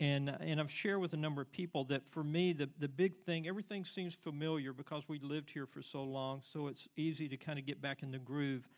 And, 0.00 0.28
and 0.40 0.60
I've 0.60 0.70
shared 0.70 1.00
with 1.00 1.12
a 1.12 1.16
number 1.16 1.42
of 1.42 1.50
people 1.50 1.84
that 1.84 2.06
for 2.08 2.22
me, 2.22 2.52
the, 2.52 2.70
the 2.78 2.88
big 2.88 3.16
thing, 3.24 3.48
everything 3.48 3.84
seems 3.84 4.14
familiar 4.14 4.72
because 4.72 5.08
we 5.08 5.18
lived 5.18 5.50
here 5.50 5.66
for 5.66 5.82
so 5.82 6.04
long, 6.04 6.40
so 6.40 6.68
it's 6.68 6.86
easy 6.96 7.28
to 7.28 7.36
kind 7.36 7.58
of 7.58 7.66
get 7.66 7.82
back 7.82 8.04
in 8.04 8.12
the 8.12 8.18
groove. 8.18 8.68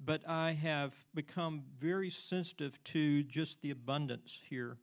But 0.00 0.26
I 0.26 0.52
have 0.52 0.94
become 1.14 1.62
very 1.78 2.08
sensitive 2.08 2.82
to 2.84 3.22
just 3.24 3.60
the 3.60 3.70
abundance 3.70 4.40
here. 4.48 4.78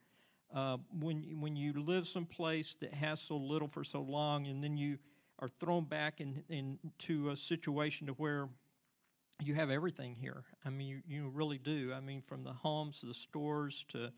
Uh, 0.53 0.77
when, 0.99 1.41
when 1.41 1.55
you 1.55 1.73
live 1.73 2.07
someplace 2.07 2.75
that 2.81 2.93
has 2.93 3.19
so 3.19 3.37
little 3.37 3.67
for 3.67 3.83
so 3.83 4.01
long, 4.01 4.47
and 4.47 4.63
then 4.63 4.77
you 4.77 4.97
are 5.39 5.47
thrown 5.47 5.85
back 5.85 6.21
in, 6.21 6.43
into 6.49 7.29
a 7.29 7.35
situation 7.35 8.07
to 8.07 8.13
where 8.13 8.47
you 9.43 9.55
have 9.55 9.69
everything 9.69 10.15
here. 10.15 10.43
I 10.65 10.69
mean, 10.69 10.87
you, 10.87 11.01
you 11.07 11.29
really 11.29 11.57
do. 11.57 11.93
I 11.95 11.99
mean, 11.99 12.21
from 12.21 12.43
the 12.43 12.53
homes 12.53 12.99
to 12.99 13.07
the 13.07 13.13
stores 13.13 13.85
to 13.89 14.11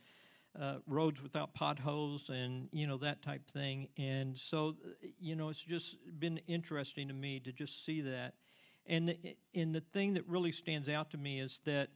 uh, 0.60 0.76
roads 0.88 1.22
without 1.22 1.54
potholes 1.54 2.30
and 2.30 2.68
you 2.72 2.88
know 2.88 2.98
that 2.98 3.22
type 3.22 3.48
thing. 3.48 3.88
And 3.98 4.38
so 4.38 4.76
you 5.20 5.36
know 5.36 5.50
it's 5.50 5.62
just 5.62 5.98
been 6.20 6.40
interesting 6.48 7.08
to 7.08 7.14
me 7.14 7.40
to 7.42 7.52
just 7.52 7.86
see 7.86 8.02
that. 8.02 8.34
And 8.88 9.10
the, 9.10 9.18
and 9.54 9.74
the 9.74 9.82
thing 9.82 10.16
that 10.16 10.28
really 10.28 10.52
stands 10.52 10.90
out 10.90 11.12
to 11.12 11.18
me 11.18 11.40
is 11.40 11.60
that 11.66 11.90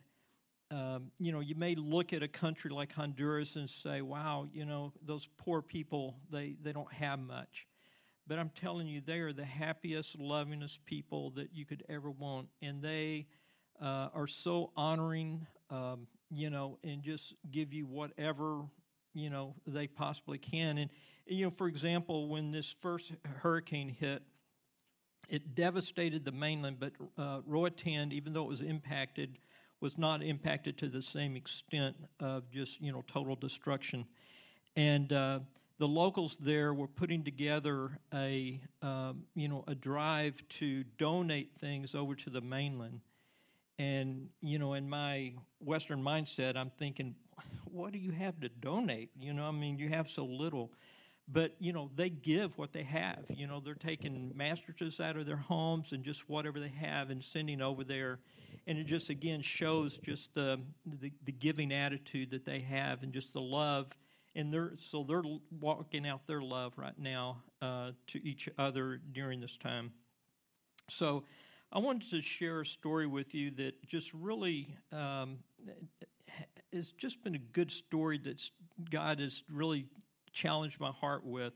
um, 0.71 1.11
you 1.19 1.31
know 1.31 1.41
you 1.41 1.55
may 1.55 1.75
look 1.75 2.13
at 2.13 2.23
a 2.23 2.27
country 2.27 2.71
like 2.71 2.91
honduras 2.93 3.55
and 3.55 3.69
say 3.69 4.01
wow 4.01 4.47
you 4.51 4.65
know 4.65 4.93
those 5.03 5.27
poor 5.37 5.61
people 5.61 6.15
they, 6.31 6.55
they 6.61 6.71
don't 6.71 6.91
have 6.93 7.19
much. 7.19 7.67
But 8.27 8.39
i'm 8.39 8.49
telling 8.49 8.87
you 8.87 9.01
they 9.01 9.19
are 9.19 9.33
the 9.33 9.45
happiest 9.45 10.17
lovingest 10.17 10.79
people 10.85 11.31
that 11.31 11.53
you 11.53 11.65
could 11.65 11.83
ever 11.89 12.09
want. 12.09 12.47
And 12.61 12.81
they 12.81 13.27
uh, 13.81 14.09
are 14.13 14.27
so 14.27 14.71
honoring 14.75 15.45
um, 15.69 16.07
you 16.31 16.49
know, 16.49 16.77
and 16.83 17.03
just 17.03 17.33
give 17.51 17.73
you 17.73 17.85
whatever, 17.85 18.63
you 19.13 19.29
know, 19.29 19.55
they 19.65 19.87
possibly 19.87 20.37
can. 20.37 20.77
And, 20.77 20.89
you 21.25 21.45
know, 21.45 21.51
for 21.51 21.67
example, 21.67 22.27
when 22.27 22.51
this 22.51 22.75
first 22.81 23.13
hurricane 23.41 23.89
hit, 23.89 24.23
it 25.29 25.55
devastated 25.55 26.23
the 26.23 26.31
mainland, 26.31 26.77
but 26.79 26.93
uh, 27.17 27.41
Roatan, 27.45 28.11
even 28.11 28.33
though 28.33 28.43
it 28.43 28.49
was 28.49 28.61
impacted, 28.61 29.39
was 29.81 29.97
not 29.97 30.23
impacted 30.23 30.77
to 30.77 30.87
the 30.87 31.01
same 31.01 31.35
extent 31.35 31.95
of 32.19 32.49
just, 32.51 32.79
you 32.81 32.91
know, 32.91 33.03
total 33.07 33.35
destruction. 33.35 34.05
And 34.75 35.11
uh, 35.11 35.39
the 35.77 35.87
locals 35.87 36.37
there 36.37 36.73
were 36.73 36.87
putting 36.87 37.23
together 37.23 37.99
a, 38.13 38.61
um, 38.81 39.23
you 39.35 39.47
know, 39.47 39.63
a 39.67 39.75
drive 39.75 40.47
to 40.59 40.83
donate 40.97 41.51
things 41.59 41.95
over 41.95 42.15
to 42.15 42.29
the 42.29 42.41
mainland. 42.41 43.01
And, 43.77 44.29
you 44.41 44.57
know, 44.57 44.73
in 44.73 44.87
my 44.87 45.33
Western 45.65 46.01
mindset, 46.01 46.55
I'm 46.55 46.71
thinking, 46.77 47.15
what 47.65 47.91
do 47.91 47.97
you 47.97 48.11
have 48.11 48.39
to 48.39 48.49
donate? 48.49 49.09
You 49.19 49.33
know, 49.33 49.47
I 49.47 49.51
mean, 49.51 49.77
you 49.77 49.89
have 49.89 50.09
so 50.09 50.23
little. 50.25 50.71
But, 51.27 51.55
you 51.59 51.73
know, 51.73 51.89
they 51.95 52.09
give 52.09 52.55
what 52.55 52.71
they 52.71 52.83
have. 52.83 53.25
You 53.29 53.47
know, 53.47 53.59
they're 53.59 53.73
taking 53.73 54.31
mattresses 54.35 54.99
out 54.99 55.17
of 55.17 55.25
their 55.25 55.35
homes 55.35 55.91
and 55.91 56.03
just 56.03 56.29
whatever 56.29 56.59
they 56.59 56.69
have 56.69 57.09
and 57.09 57.23
sending 57.23 57.61
over 57.61 57.83
there. 57.83 58.19
And 58.67 58.77
it 58.77 58.85
just, 58.85 59.09
again, 59.09 59.41
shows 59.41 59.97
just 59.97 60.35
the, 60.35 60.59
the, 60.85 61.11
the 61.23 61.31
giving 61.31 61.73
attitude 61.73 62.29
that 62.29 62.45
they 62.45 62.59
have 62.59 63.01
and 63.01 63.11
just 63.11 63.33
the 63.33 63.41
love 63.41 63.87
And 64.35 64.53
they're, 64.53 64.73
so 64.77 65.03
they're 65.03 65.23
walking 65.61 66.05
out 66.05 66.27
their 66.27 66.41
love 66.41 66.73
right 66.77 66.97
now 66.99 67.41
uh, 67.61 67.91
to 68.07 68.27
each 68.27 68.49
other 68.57 68.99
during 69.13 69.39
this 69.39 69.55
time. 69.55 69.93
So 70.89 71.23
I 71.71 71.79
wanted 71.79 72.09
to 72.11 72.21
share 72.21 72.61
a 72.61 72.65
story 72.65 73.07
with 73.07 73.33
you 73.33 73.51
that 73.51 73.85
just 73.85 74.13
really 74.13 74.75
um, 74.91 75.39
has 76.71 76.91
just 76.91 77.23
been 77.23 77.35
a 77.35 77.39
good 77.39 77.71
story 77.71 78.17
that 78.19 78.41
God 78.89 79.19
has 79.19 79.43
really 79.51 79.87
challenged 80.31 80.79
my 80.79 80.91
heart 80.91 81.25
with. 81.25 81.53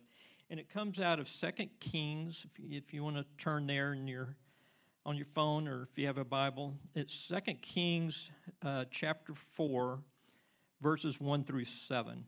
And 0.49 0.59
it 0.59 0.69
comes 0.69 0.99
out 0.99 1.19
of 1.19 1.27
Second 1.27 1.69
Kings, 1.79 2.45
if 2.49 2.59
you, 2.59 2.77
if 2.77 2.93
you 2.93 3.03
want 3.03 3.17
to 3.17 3.25
turn 3.37 3.67
there 3.67 3.93
in 3.93 4.07
your, 4.07 4.35
on 5.05 5.15
your 5.15 5.27
phone 5.27 5.67
or 5.67 5.83
if 5.83 5.97
you 5.97 6.07
have 6.07 6.17
a 6.17 6.25
Bible. 6.25 6.73
It's 6.95 7.13
Second 7.13 7.61
Kings 7.61 8.31
uh, 8.63 8.85
chapter 8.89 9.33
4, 9.35 9.99
verses 10.81 11.19
1 11.19 11.43
through 11.43 11.65
7. 11.65 12.25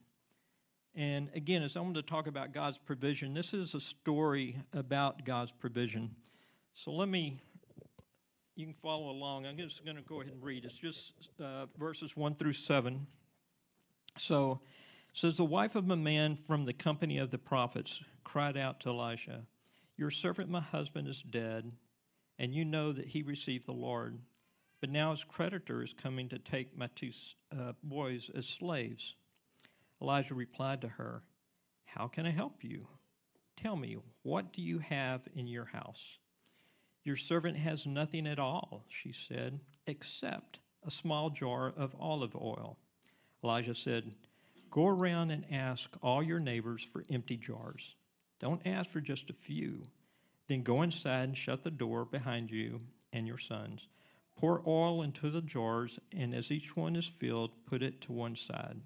And 0.94 1.30
again, 1.34 1.64
as 1.64 1.78
I 1.78 1.80
want 1.80 1.96
to 1.96 2.02
talk 2.02 2.28
about 2.28 2.54
God's 2.54 2.78
provision, 2.78 3.34
this 3.34 3.54
is 3.54 3.74
a 3.74 3.80
story 3.80 4.58
about 4.74 5.26
God's 5.26 5.52
provision. 5.52 6.16
So 6.74 6.92
let 6.92 7.08
me, 7.08 7.40
you 8.62 8.68
can 8.68 8.76
follow 8.76 9.10
along. 9.10 9.48
I'm 9.48 9.58
just 9.58 9.84
going 9.84 9.98
to 9.98 10.04
go 10.04 10.22
ahead 10.22 10.32
and 10.32 10.44
read. 10.44 10.66
It's 10.66 10.78
just 10.78 11.14
uh, 11.44 11.66
verses 11.80 12.16
1 12.16 12.36
through 12.36 12.54
7. 12.54 13.08
So, 14.18 14.62
says 15.14 15.38
the 15.38 15.46
wife 15.46 15.76
of 15.76 15.90
a 15.90 15.96
man 15.96 16.36
from 16.36 16.66
the 16.66 16.74
company 16.74 17.18
of 17.18 17.32
the 17.32 17.40
prophets 17.40 18.04
cried 18.24 18.56
out 18.56 18.80
to 18.82 18.90
Elisha, 18.90 19.42
Your 19.98 20.12
servant, 20.12 20.48
my 20.48 20.62
husband, 20.62 21.08
is 21.08 21.24
dead, 21.24 21.72
and 22.38 22.54
you 22.54 22.64
know 22.64 22.92
that 22.92 23.08
he 23.08 23.24
received 23.24 23.66
the 23.66 23.74
Lord. 23.74 24.20
But 24.80 24.92
now 24.92 25.10
his 25.10 25.24
creditor 25.24 25.82
is 25.82 25.94
coming 25.94 26.30
to 26.30 26.38
take 26.38 26.78
my 26.78 26.90
two 26.96 27.12
uh, 27.52 27.74
boys 27.82 28.30
as 28.36 28.48
slaves. 28.48 29.16
Elijah 30.00 30.36
replied 30.36 30.82
to 30.82 30.88
her, 30.88 31.24
How 31.86 32.08
can 32.08 32.28
I 32.28 32.32
help 32.32 32.64
you? 32.64 32.88
Tell 33.58 33.76
me, 33.76 33.98
what 34.22 34.54
do 34.54 34.62
you 34.62 34.80
have 34.80 35.28
in 35.36 35.48
your 35.48 35.66
house? 35.66 36.20
Your 37.04 37.16
servant 37.16 37.58
has 37.58 37.88
nothing 37.88 38.28
at 38.28 38.40
all, 38.40 38.86
she 38.88 39.12
said, 39.12 39.60
except 39.88 40.60
a 40.86 40.92
small 40.92 41.30
jar 41.30 41.74
of 41.76 41.96
olive 42.00 42.36
oil. 42.36 42.78
Elijah 43.44 43.76
said, 43.76 44.16
Go 44.70 44.88
around 44.88 45.32
and 45.32 45.46
ask 45.52 45.96
all 46.02 46.24
your 46.24 46.40
neighbors 46.40 46.84
for 46.84 47.04
empty 47.10 47.38
jars. 47.38 47.96
Don't 48.40 48.66
ask 48.66 48.90
for 48.90 49.02
just 49.02 49.30
a 49.30 49.34
few. 49.34 49.84
Then 50.48 50.64
go 50.64 50.82
inside 50.82 51.24
and 51.24 51.38
shut 51.38 51.64
the 51.64 51.72
door 51.72 52.06
behind 52.06 52.52
you 52.52 52.82
and 53.12 53.28
your 53.28 53.38
sons. 53.38 53.88
Pour 54.38 54.64
oil 54.66 55.02
into 55.02 55.30
the 55.30 55.42
jars, 55.42 56.00
and 56.12 56.34
as 56.34 56.52
each 56.52 56.76
one 56.76 56.96
is 56.96 57.08
filled, 57.08 57.52
put 57.66 57.84
it 57.84 58.02
to 58.02 58.12
one 58.12 58.36
side. 58.36 58.82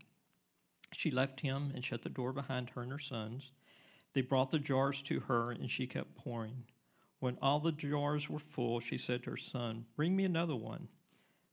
She 0.91 1.11
left 1.11 1.41
him 1.41 1.71
and 1.73 1.83
shut 1.83 2.01
the 2.01 2.09
door 2.09 2.33
behind 2.33 2.71
her 2.71 2.81
and 2.81 2.91
her 2.91 2.99
sons. 2.99 3.51
They 4.13 4.21
brought 4.21 4.51
the 4.51 4.59
jars 4.59 5.01
to 5.03 5.21
her, 5.21 5.51
and 5.51 5.69
she 5.69 5.87
kept 5.87 6.15
pouring. 6.15 6.63
When 7.25 7.39
all 7.41 7.59
the 7.59 7.71
jars 7.71 8.29
were 8.29 8.37
full, 8.37 8.79
she 8.79 8.99
said 8.99 9.23
to 9.23 9.31
her 9.31 9.37
son, 9.37 9.87
Bring 9.95 10.15
me 10.15 10.25
another 10.25 10.55
one. 10.55 10.87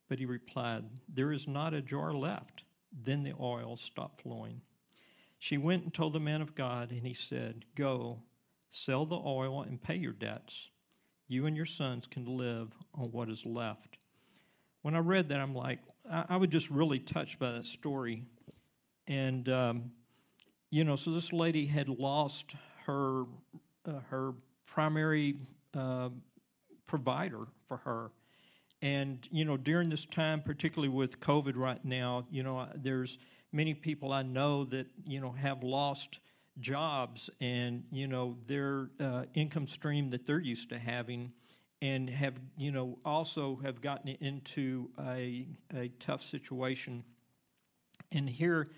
But 0.06 0.18
he 0.18 0.26
replied, 0.26 0.84
There 1.08 1.32
is 1.32 1.48
not 1.48 1.72
a 1.72 1.80
jar 1.80 2.12
left. 2.12 2.64
Then 2.92 3.22
the 3.22 3.32
oil 3.40 3.76
stopped 3.76 4.20
flowing. 4.20 4.60
She 5.38 5.56
went 5.56 5.84
and 5.84 5.94
told 5.94 6.12
the 6.12 6.20
man 6.20 6.42
of 6.42 6.54
God, 6.54 6.90
and 6.90 7.06
he 7.06 7.14
said, 7.14 7.64
Go, 7.74 8.18
sell 8.68 9.06
the 9.06 9.16
oil 9.16 9.62
and 9.62 9.82
pay 9.82 9.96
your 9.96 10.12
debts. 10.12 10.68
You 11.26 11.46
and 11.46 11.56
your 11.56 11.64
sons 11.64 12.06
can 12.06 12.36
live 12.36 12.68
on 12.94 13.10
what 13.10 13.30
is 13.30 13.46
left. 13.46 13.96
When 14.82 14.94
I 14.94 14.98
read 14.98 15.30
that, 15.30 15.40
I'm 15.40 15.54
like, 15.54 15.78
I, 16.10 16.26
I 16.28 16.36
was 16.36 16.50
just 16.50 16.68
really 16.68 16.98
touched 16.98 17.38
by 17.38 17.52
that 17.52 17.64
story. 17.64 18.24
And, 19.06 19.48
um, 19.48 19.92
you 20.68 20.84
know, 20.84 20.96
so 20.96 21.12
this 21.12 21.32
lady 21.32 21.64
had 21.64 21.88
lost 21.88 22.56
her, 22.84 23.22
uh, 23.86 24.00
her 24.10 24.34
primary 24.66 25.36
uh, 25.74 26.10
provider 26.86 27.46
for 27.68 27.78
her. 27.78 28.10
And, 28.82 29.26
you 29.30 29.44
know, 29.44 29.56
during 29.56 29.90
this 29.90 30.04
time, 30.06 30.42
particularly 30.42 30.88
with 30.88 31.20
COVID 31.20 31.56
right 31.56 31.84
now, 31.84 32.26
you 32.30 32.42
know, 32.42 32.66
there's 32.74 33.18
many 33.52 33.74
people 33.74 34.12
I 34.12 34.22
know 34.22 34.64
that, 34.64 34.88
you 35.06 35.20
know, 35.20 35.30
have 35.32 35.62
lost 35.62 36.18
jobs 36.58 37.30
and, 37.40 37.84
you 37.92 38.08
know, 38.08 38.36
their 38.46 38.90
uh, 38.98 39.24
income 39.34 39.66
stream 39.66 40.10
that 40.10 40.26
they're 40.26 40.40
used 40.40 40.68
to 40.70 40.78
having 40.78 41.32
and 41.80 42.10
have, 42.10 42.34
you 42.56 42.72
know, 42.72 42.98
also 43.04 43.58
have 43.62 43.80
gotten 43.80 44.10
into 44.20 44.90
a, 45.06 45.46
a 45.74 45.88
tough 46.00 46.22
situation. 46.22 47.04
And 48.10 48.28
here, 48.28 48.70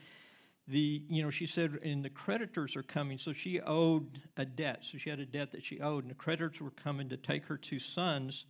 the 0.66 1.02
you 1.08 1.22
know 1.22 1.30
she 1.30 1.46
said 1.46 1.78
and 1.82 2.04
the 2.04 2.10
creditors 2.10 2.76
are 2.76 2.82
coming. 2.82 3.18
So 3.18 3.32
she 3.32 3.60
owed 3.60 4.20
a 4.36 4.44
debt. 4.44 4.84
So 4.84 4.98
she 4.98 5.10
had 5.10 5.20
a 5.20 5.26
debt 5.26 5.52
that 5.52 5.64
she 5.64 5.80
owed 5.80 6.04
and 6.04 6.10
the 6.10 6.16
creditors 6.16 6.60
were 6.60 6.70
coming 6.70 7.08
to 7.10 7.16
take 7.16 7.44
her 7.46 7.56
two 7.56 7.78
sons 7.78 8.46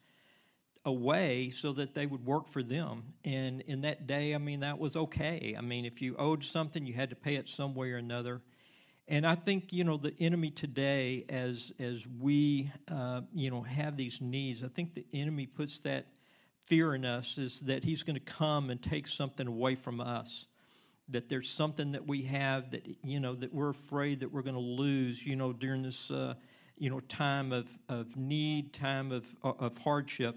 away 0.85 1.51
so 1.51 1.73
that 1.73 1.95
they 1.95 2.07
would 2.07 2.25
work 2.25 2.49
for 2.49 2.63
them. 2.63 3.15
And 3.25 3.63
in 3.63 3.81
that 3.83 4.07
day 4.07 4.35
i 4.35 4.39
mean 4.39 4.61
that 4.61 4.79
was 4.79 4.97
okay. 4.97 5.55
I 5.59 5.61
mean 5.61 5.85
if 5.85 6.01
you 6.01 6.15
owed 6.17 6.45
something 6.45 6.87
you 6.87 6.95
had 6.95 7.11
to 7.11 7.17
pay 7.17 7.35
it 7.35 7.49
some 7.49 7.75
way 7.75 7.91
or 7.91 7.97
another. 7.97 8.43
And 9.09 9.27
i 9.27 9.35
think 9.35 9.73
you 9.73 9.83
know 9.83 9.97
the 9.97 10.15
enemy 10.21 10.51
today 10.51 11.25
as 11.29 11.73
as 11.81 12.07
we 12.07 12.71
uh, 12.91 13.23
you 13.35 13.51
know 13.51 13.63
have 13.63 13.97
these 13.97 14.21
needs 14.21 14.63
i 14.63 14.69
think 14.69 14.95
the 14.95 15.05
enemy 15.13 15.47
puts 15.47 15.81
that 15.81 16.07
fear 16.65 16.95
in 16.95 17.05
us 17.05 17.37
is 17.37 17.61
that 17.61 17.85
he's 17.85 18.03
going 18.03 18.15
to 18.15 18.21
come 18.21 18.71
and 18.71 18.81
take 18.81 19.07
something 19.07 19.47
away 19.47 19.75
from 19.75 20.01
us 20.01 20.47
that 21.09 21.29
there's 21.29 21.51
something 21.51 21.93
that 21.93 22.07
we 22.07 22.23
have 22.23 22.71
that 22.71 22.87
you 23.03 23.21
know 23.21 23.35
that 23.35 23.53
we're 23.53 23.71
afraid 23.71 24.21
that 24.21 24.33
we're 24.33 24.43
going 24.43 24.55
to 24.55 24.61
lose 24.61 25.25
you 25.25 25.37
know 25.37 25.53
during 25.53 25.83
this 25.83 26.11
uh, 26.11 26.35
you 26.79 26.91
know 26.91 27.01
time 27.01 27.53
of, 27.53 27.67
of 27.89 28.17
need 28.17 28.73
time 28.73 29.13
of, 29.13 29.27
of 29.43 29.77
hardship. 29.79 30.37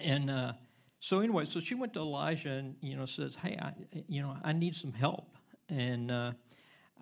And 0.00 0.30
uh, 0.30 0.52
so 0.98 1.20
anyway 1.20 1.44
so 1.44 1.60
she 1.60 1.74
went 1.74 1.94
to 1.94 2.00
elijah 2.00 2.50
and 2.50 2.76
you 2.80 2.96
know 2.96 3.06
says 3.06 3.34
hey 3.34 3.58
i 3.60 3.72
you 4.08 4.22
know 4.22 4.36
i 4.42 4.52
need 4.52 4.74
some 4.74 4.92
help. 4.92 5.36
And 5.68 6.10
uh, 6.10 6.32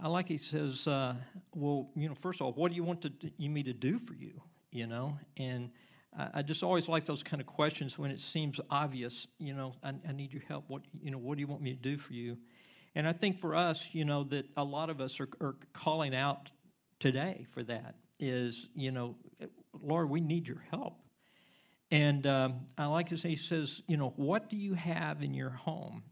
i 0.03 0.09
like 0.09 0.29
he 0.29 0.37
says 0.37 0.87
uh, 0.87 1.15
well 1.55 1.91
you 1.97 2.09
know 2.09 2.15
first 2.15 2.41
of 2.41 2.47
all 2.47 2.53
what 2.53 2.71
do 2.71 2.77
you 2.77 2.85
want 2.85 3.03
to, 3.03 3.13
you 3.39 3.51
me 3.51 3.63
to 3.63 3.73
do 3.73 3.99
for 3.99 4.15
you? 4.15 4.41
You 4.71 4.87
know? 4.87 5.19
And 5.39 5.71
I 6.17 6.43
just 6.43 6.63
always 6.63 6.89
like 6.89 7.05
those 7.05 7.23
kind 7.23 7.41
of 7.41 7.47
questions 7.47 7.99
when 7.99 8.11
it 8.11 8.19
seems 8.19 8.61
obvious. 8.71 9.27
You 9.39 9.55
know, 9.55 9.75
I, 9.83 9.93
I, 10.09 10.13
need 10.13 10.33
your 10.33 10.43
help. 10.49 10.65
What 10.69 10.83
you 11.01 11.11
know, 11.11 11.19
what 11.19 11.37
do 11.37 11.41
you 11.41 11.47
want 11.47 11.63
me 11.63 11.75
to 11.75 11.81
do 11.81 11.99
for 11.99 12.13
you? 12.13 12.39
And 12.95 13.07
I 13.07 13.13
think 13.13 13.41
for 13.41 13.55
us, 13.55 13.91
you 13.93 14.05
know, 14.05 14.25
that 14.25 14.47
a 14.57 14.65
lot 14.65 14.91
of 14.91 15.01
us 15.01 15.21
are, 15.21 15.29
are 15.41 15.57
calling 15.73 16.15
out 16.15 16.51
today 16.99 17.47
for 17.51 17.63
that. 17.65 17.97
Is 18.19 18.69
you 18.75 18.91
know, 18.91 19.17
Lord, 19.81 20.11
we 20.11 20.21
need 20.21 20.49
your 20.49 20.65
help. 20.71 20.95
And 21.91 22.27
um, 22.27 22.67
I 22.77 22.87
like 22.87 23.09
to 23.09 23.17
say, 23.17 23.31
he 23.31 23.37
says, 23.37 23.83
you 23.87 23.97
know, 23.97 24.13
what 24.17 24.51
do 24.51 24.57
you 24.57 24.75
have 24.75 25.23
in 25.23 25.33
your 25.35 25.51
home? 25.51 26.03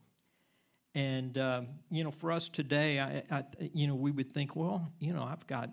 And 0.95 1.37
um, 1.37 1.69
you 1.91 2.05
know, 2.05 2.11
for 2.11 2.33
us 2.33 2.49
today, 2.49 3.01
I, 3.01 3.23
I, 3.31 3.45
you 3.75 3.87
know, 3.87 3.95
we 3.95 4.11
would 4.11 4.33
think, 4.33 4.57
well, 4.57 4.93
you 4.99 5.13
know, 5.13 5.23
I've 5.23 5.47
got 5.47 5.71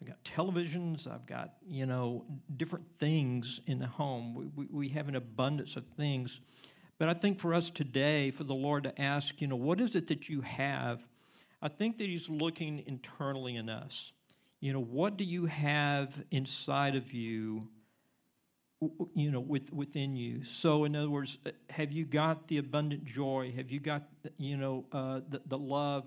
I've 0.00 0.06
got 0.06 0.22
televisions, 0.24 1.06
I've 1.06 1.26
got, 1.26 1.54
you 1.66 1.86
know, 1.86 2.24
different 2.56 2.86
things 2.98 3.60
in 3.66 3.80
the 3.80 3.86
home. 3.86 4.34
We, 4.34 4.46
we, 4.46 4.66
we, 4.70 4.88
have 4.90 5.08
an 5.08 5.16
abundance 5.16 5.76
of 5.76 5.84
things. 5.96 6.40
But 6.98 7.08
I 7.08 7.14
think 7.14 7.40
for 7.40 7.52
us 7.52 7.70
today, 7.70 8.30
for 8.30 8.44
the 8.44 8.54
Lord 8.54 8.84
to 8.84 9.00
ask, 9.00 9.40
you 9.40 9.48
know, 9.48 9.56
what 9.56 9.80
is 9.80 9.96
it 9.96 10.06
that 10.08 10.28
you 10.28 10.40
have? 10.42 11.04
I 11.60 11.68
think 11.68 11.98
that 11.98 12.06
He's 12.06 12.28
looking 12.28 12.84
internally 12.86 13.56
in 13.56 13.68
us. 13.68 14.12
You 14.60 14.72
know, 14.72 14.82
what 14.82 15.16
do 15.16 15.24
you 15.24 15.46
have 15.46 16.24
inside 16.30 16.94
of 16.96 17.12
you, 17.12 17.68
you 19.14 19.30
know, 19.30 19.40
with, 19.40 19.72
within 19.72 20.16
you? 20.16 20.44
So, 20.44 20.84
in 20.84 20.94
other 20.94 21.10
words, 21.10 21.38
have 21.70 21.92
you 21.92 22.04
got 22.04 22.46
the 22.48 22.58
abundant 22.58 23.04
joy? 23.04 23.52
Have 23.56 23.70
you 23.70 23.80
got, 23.80 24.02
you 24.36 24.56
know, 24.56 24.84
uh, 24.92 25.20
the, 25.28 25.40
the 25.46 25.58
love? 25.58 26.06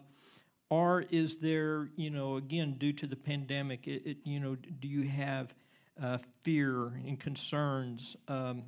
Or 0.72 1.04
is 1.12 1.36
there, 1.40 1.90
you 1.98 2.10
know, 2.10 2.38
again, 2.38 2.78
due 2.80 2.94
to 2.94 3.06
the 3.06 3.18
pandemic, 3.18 3.90
it, 3.90 4.04
it 4.06 4.18
you 4.24 4.40
know, 4.40 4.56
do 4.56 4.88
you 4.88 5.04
have 5.04 5.54
uh, 6.02 6.18
fear 6.44 6.94
and 7.06 7.20
concerns, 7.20 8.16
um, 8.30 8.64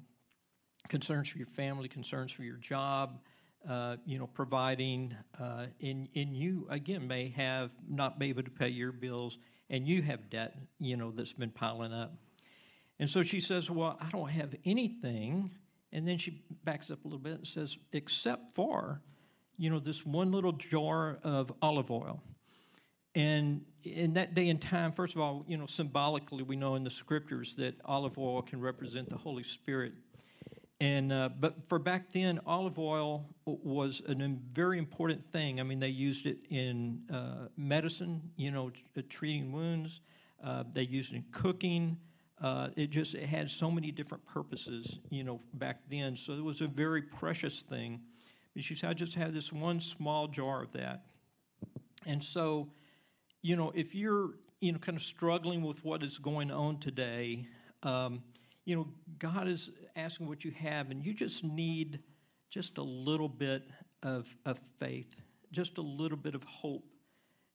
concerns 0.90 1.30
for 1.30 1.38
your 1.38 1.48
family, 1.48 1.88
concerns 1.88 2.34
for 2.34 2.44
your 2.44 2.58
job, 2.58 3.22
uh, 3.70 3.96
you 4.06 4.20
know, 4.20 4.28
providing, 4.28 5.16
uh, 5.40 5.68
and, 5.82 6.10
and 6.14 6.36
you, 6.36 6.68
again, 6.70 7.08
may 7.08 7.30
have 7.30 7.72
not 7.88 8.20
be 8.20 8.28
able 8.28 8.44
to 8.44 8.52
pay 8.52 8.68
your 8.68 8.92
bills, 8.92 9.38
and 9.70 9.88
you 9.88 10.02
have 10.02 10.30
debt, 10.30 10.58
you 10.82 10.98
know, 10.98 11.10
that's 11.10 11.32
been 11.32 11.52
piling 11.52 11.94
up. 11.94 12.14
And 13.00 13.10
so 13.10 13.24
she 13.24 13.40
says, 13.40 13.70
Well, 13.70 13.98
I 14.02 14.10
don't 14.10 14.30
have 14.30 14.54
anything. 14.66 15.52
And 15.94 16.06
then 16.06 16.18
she 16.18 16.44
backs 16.66 16.92
up 16.92 17.06
a 17.06 17.08
little 17.08 17.18
bit 17.18 17.36
and 17.36 17.48
says, 17.48 17.78
Except 17.94 18.54
for 18.56 19.02
you 19.58 19.70
know, 19.70 19.80
this 19.80 20.06
one 20.06 20.32
little 20.32 20.54
jar 20.54 21.20
of 21.24 21.52
olive 21.62 21.92
oil. 21.92 22.22
And 23.16 23.64
in 23.84 24.14
that 24.14 24.34
day 24.34 24.50
and 24.50 24.62
time, 24.62 24.92
first 24.92 25.16
of 25.16 25.22
all, 25.22 25.46
you 25.48 25.58
know, 25.58 25.68
symbolically, 25.68 26.44
we 26.44 26.56
know 26.56 26.76
in 26.76 26.84
the 26.84 26.90
scriptures 26.90 27.56
that 27.56 27.76
olive 27.86 28.18
oil 28.18 28.42
can 28.42 28.60
represent 28.60 29.10
the 29.10 29.18
Holy 29.18 29.44
Spirit. 29.44 29.94
And 30.80 31.14
uh, 31.14 31.30
but 31.40 31.70
for 31.70 31.80
back 31.80 32.12
then, 32.12 32.40
olive 32.46 32.80
oil 32.80 33.30
was 33.46 34.02
a 34.08 34.16
very 34.54 34.78
important 34.78 35.32
thing. 35.32 35.60
I 35.60 35.64
mean, 35.64 35.80
they 35.80 35.90
used 35.90 36.26
it 36.26 36.40
in 36.50 37.04
uh, 37.14 37.48
medicine, 37.56 38.22
you 38.36 38.52
know, 38.52 38.70
t- 38.70 38.84
uh, 38.98 39.02
treating 39.08 39.52
wounds. 39.52 40.02
Uh, 40.44 40.64
they 40.74 40.82
used 40.82 41.14
it 41.14 41.18
in 41.18 41.26
cooking. 41.32 41.98
Uh, 42.42 42.70
it 42.76 42.90
just 42.90 43.14
it 43.14 43.28
had 43.28 43.50
so 43.50 43.72
many 43.72 43.92
different 43.92 44.26
purposes, 44.26 45.00
you 45.10 45.24
know, 45.24 45.40
back 45.54 45.80
then. 45.90 46.18
So 46.18 46.34
it 46.34 46.44
was 46.44 46.60
a 46.62 46.68
very 46.68 47.02
precious 47.02 47.62
thing. 47.62 48.02
She 48.58 48.76
said, 48.76 48.90
I 48.90 48.94
just 48.94 49.16
have 49.16 49.34
this 49.34 49.52
one 49.52 49.80
small 49.80 50.28
jar 50.28 50.64
of 50.64 50.72
that. 50.74 51.06
And 52.06 52.24
so, 52.24 52.70
you 53.42 53.56
know, 53.56 53.72
if 53.74 53.96
you're, 53.96 54.32
you 54.62 54.72
know, 54.72 54.80
kind 54.80 54.98
of 54.98 55.04
struggling 55.04 55.64
with 55.64 55.84
what 55.84 56.04
is 56.04 56.18
going 56.20 56.52
on 56.52 56.80
today, 56.80 57.48
um, 57.82 58.24
you 58.66 58.76
know, 58.76 58.88
God 59.20 59.48
is 59.48 59.72
asking 59.96 60.28
what 60.28 60.46
you 60.46 60.52
have, 60.52 60.92
and 60.92 61.06
you 61.06 61.14
just 61.14 61.44
need 61.44 62.00
just 62.50 62.78
a 62.78 62.84
little 62.84 63.28
bit 63.28 63.64
of, 64.04 64.28
of 64.46 64.60
faith, 64.80 65.16
just 65.52 65.78
a 65.78 65.82
little 65.82 66.18
bit 66.18 66.36
of 66.36 66.44
hope 66.44 66.86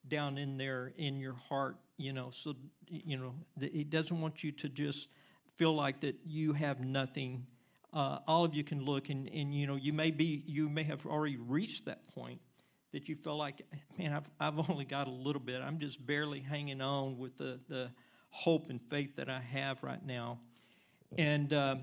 down 0.09 0.39
in 0.39 0.57
there 0.59 0.93
in 0.97 1.21
your 1.21 1.35
heart, 1.35 1.77
you 1.97 2.13
know, 2.13 2.31
so, 2.31 2.55
you 2.89 3.17
know, 3.17 3.35
He 3.61 3.85
doesn't 3.85 4.21
want 4.21 4.43
you 4.43 4.53
to 4.53 4.69
just 4.69 5.09
feel 5.57 5.75
like 5.75 6.01
that 6.01 6.17
you 6.25 6.53
have 6.53 6.81
nothing. 6.81 7.47
Uh, 7.93 8.19
all 8.27 8.45
of 8.45 8.55
you 8.55 8.63
can 8.63 8.85
look, 8.85 9.09
and, 9.09 9.29
and, 9.29 9.55
you 9.55 9.67
know, 9.67 9.77
you 9.77 9.93
may 9.93 10.11
be, 10.11 10.43
you 10.47 10.69
may 10.69 10.83
have 10.83 11.07
already 11.07 11.39
reached 11.39 11.87
that 11.87 12.07
point 12.15 12.41
that 12.93 13.09
you 13.09 13.17
feel 13.17 13.37
like, 13.37 13.63
man, 13.99 14.13
I've, 14.13 14.31
I've 14.39 14.71
only 14.71 14.85
got 14.85 15.07
a 15.07 15.11
little 15.11 15.41
bit. 15.41 15.63
I'm 15.63 15.79
just 15.79 16.05
barely 16.05 16.41
hanging 16.41 16.81
on 16.81 17.19
with 17.19 17.37
the, 17.39 17.61
the 17.69 17.91
hope 18.31 18.71
and 18.71 18.81
faith 18.91 19.17
that 19.17 19.29
I 19.29 19.41
have 19.41 19.83
right 19.83 20.05
now. 20.05 20.39
And, 21.17 21.53
um, 21.55 21.81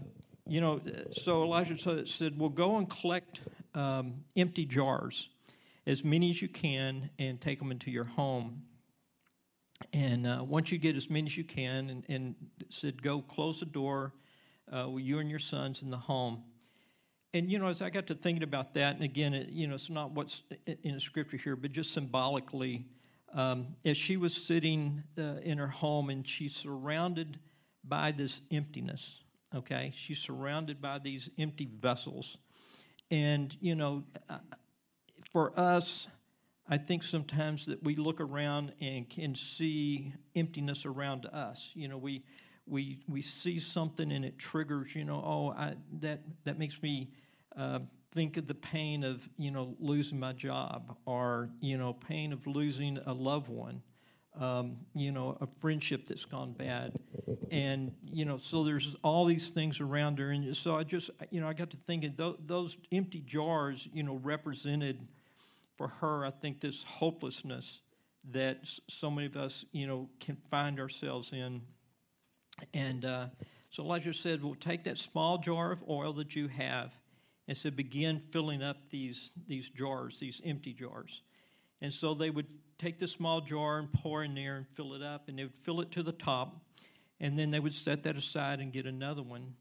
you 0.47 0.61
know, 0.61 0.79
so 1.11 1.43
Elijah 1.43 2.05
said, 2.05 2.37
well, 2.37 2.49
go 2.49 2.77
and 2.77 2.87
collect 2.87 3.41
um, 3.73 4.23
empty 4.37 4.65
jars, 4.65 5.29
as 5.87 6.03
many 6.03 6.29
as 6.29 6.41
you 6.41 6.47
can, 6.47 7.09
and 7.17 7.41
take 7.41 7.57
them 7.57 7.71
into 7.71 7.89
your 7.89 8.03
home. 8.03 8.61
And 9.91 10.27
uh, 10.27 10.43
once 10.47 10.71
you 10.71 10.77
get 10.77 10.95
as 10.95 11.09
many 11.09 11.25
as 11.25 11.35
you 11.37 11.43
can, 11.43 11.89
and, 11.89 12.05
and 12.07 12.35
said, 12.69 13.01
go 13.01 13.21
close 13.21 13.59
the 13.59 13.65
door 13.65 14.13
uh, 14.71 14.89
you 14.97 15.19
and 15.19 15.30
your 15.30 15.39
sons 15.39 15.82
in 15.82 15.89
the 15.89 15.97
home. 15.97 16.43
And, 17.34 17.51
you 17.51 17.60
know, 17.60 17.67
as 17.67 17.82
I 17.82 17.89
got 17.89 18.08
to 18.08 18.15
thinking 18.15 18.43
about 18.43 18.73
that, 18.75 18.95
and 18.95 19.04
again, 19.04 19.34
it, 19.34 19.49
you 19.49 19.67
know, 19.67 19.75
it's 19.75 19.89
not 19.89 20.12
what's 20.12 20.43
in 20.65 20.93
the 20.93 21.01
scripture 21.01 21.38
here, 21.38 21.56
but 21.56 21.71
just 21.71 21.91
symbolically, 21.91 22.86
um, 23.34 23.75
as 23.84 23.97
she 23.97 24.15
was 24.15 24.34
sitting 24.34 25.04
uh, 25.17 25.39
in 25.43 25.58
her 25.58 25.67
home 25.67 26.10
and 26.10 26.28
she's 26.28 26.56
surrounded 26.56 27.38
by 27.84 28.12
this 28.12 28.41
emptiness, 28.51 29.21
okay? 29.54 29.91
She's 29.93 30.19
surrounded 30.19 30.82
by 30.82 30.99
these 30.99 31.30
empty 31.38 31.67
vessels. 31.78 32.38
And, 33.12 33.56
you 33.60 33.75
know, 33.75 34.04
for 35.32 35.58
us, 35.60 36.08
I 36.67 36.78
think 36.78 37.04
sometimes 37.04 37.65
that 37.67 37.84
we 37.84 37.95
look 37.95 38.19
around 38.21 38.73
and 38.82 39.08
can 39.08 39.36
see 39.36 40.13
emptiness 40.36 40.86
around 40.86 41.28
us. 41.28 41.71
You 41.75 41.89
know, 41.89 41.97
we 41.97 42.23
we 42.67 42.99
we 43.08 43.21
see 43.21 43.60
something 43.60 44.12
and 44.12 44.25
it 44.25 44.38
triggers. 44.38 44.95
You 44.95 45.06
know, 45.06 45.21
oh, 45.23 45.54
I, 45.58 45.75
that 45.99 46.21
that 46.43 46.58
makes 46.58 46.82
me 46.82 47.12
uh, 47.56 47.80
think 48.12 48.38
of 48.38 48.47
the 48.47 48.56
pain 48.56 49.04
of 49.04 49.28
you 49.38 49.51
know 49.51 49.75
losing 49.80 50.19
my 50.19 50.34
job, 50.34 50.97
or 51.06 51.49
you 51.62 51.78
know, 51.78 51.93
pain 51.93 52.34
of 52.34 52.47
losing 52.47 52.97
a 53.06 53.13
loved 53.13 53.49
one 53.49 53.82
um, 54.39 54.78
you 54.93 55.12
know, 55.12 55.38
a 55.41 55.47
friendship 55.47 56.06
that's 56.06 56.25
gone 56.25 56.54
bad. 56.54 56.93
And, 57.51 57.93
you 58.12 58.25
know, 58.25 58.38
so 58.38 58.63
there's 58.63 58.95
all 59.04 59.25
these 59.25 59.49
things 59.49 59.80
around 59.80 60.19
her. 60.19 60.32
And 60.32 60.56
so 60.56 60.75
I 60.75 60.84
just, 60.84 61.10
you 61.32 61.41
know, 61.41 61.47
I 61.47 61.54
got 61.54 61.69
to 61.71 61.78
thinking 61.88 62.13
th- 62.13 62.36
those 62.45 62.78
empty 62.91 63.21
jars, 63.21 63.88
you 63.93 64.04
know, 64.04 64.19
represented 64.23 65.08
for 65.75 65.88
her, 65.88 66.25
I 66.25 66.32
think, 66.32 66.60
this 66.60 66.84
hopelessness 66.84 67.82
that 68.32 68.60
so 68.89 69.12
many 69.12 69.28
of 69.28 69.38
us, 69.38 69.65
you 69.71 69.88
know, 69.88 70.10
can 70.19 70.38
find 70.49 70.80
ourselves 70.80 71.32
in. 71.32 71.62
And 72.73 73.05
uh, 73.05 73.27
so 73.69 73.83
Elijah 73.83 74.13
said, 74.13 74.43
well, 74.43 74.55
take 74.59 74.83
that 74.85 74.97
small 74.97 75.37
jar 75.37 75.71
of 75.71 75.83
oil 75.89 76.13
that 76.13 76.35
you 76.35 76.47
have 76.47 76.91
and 77.47 77.55
said, 77.55 77.75
begin 77.75 78.19
filling 78.19 78.63
up 78.63 78.77
these, 78.89 79.31
these 79.47 79.69
jars, 79.69 80.19
these 80.19 80.41
empty 80.45 80.73
jars. 80.73 81.21
And 81.81 81.93
so 81.93 82.13
they 82.13 82.29
would 82.29 82.47
take 82.77 82.99
the 82.99 83.07
small 83.07 83.41
jar 83.41 83.79
and 83.79 83.91
pour 83.91 84.23
in 84.23 84.33
there 84.35 84.57
and 84.57 84.67
fill 84.75 84.93
it 84.93 85.01
up, 85.01 85.29
and 85.29 85.37
they 85.37 85.43
would 85.43 85.57
fill 85.57 85.81
it 85.81 85.91
to 85.91 86.03
the 86.03 86.11
top, 86.11 86.61
and 87.19 87.37
then 87.37 87.51
they 87.51 87.59
would 87.59 87.73
set 87.73 88.03
that 88.03 88.15
aside 88.15 88.59
and 88.59 88.71
get 88.71 88.85
another 88.85 89.23
one. 89.23 89.53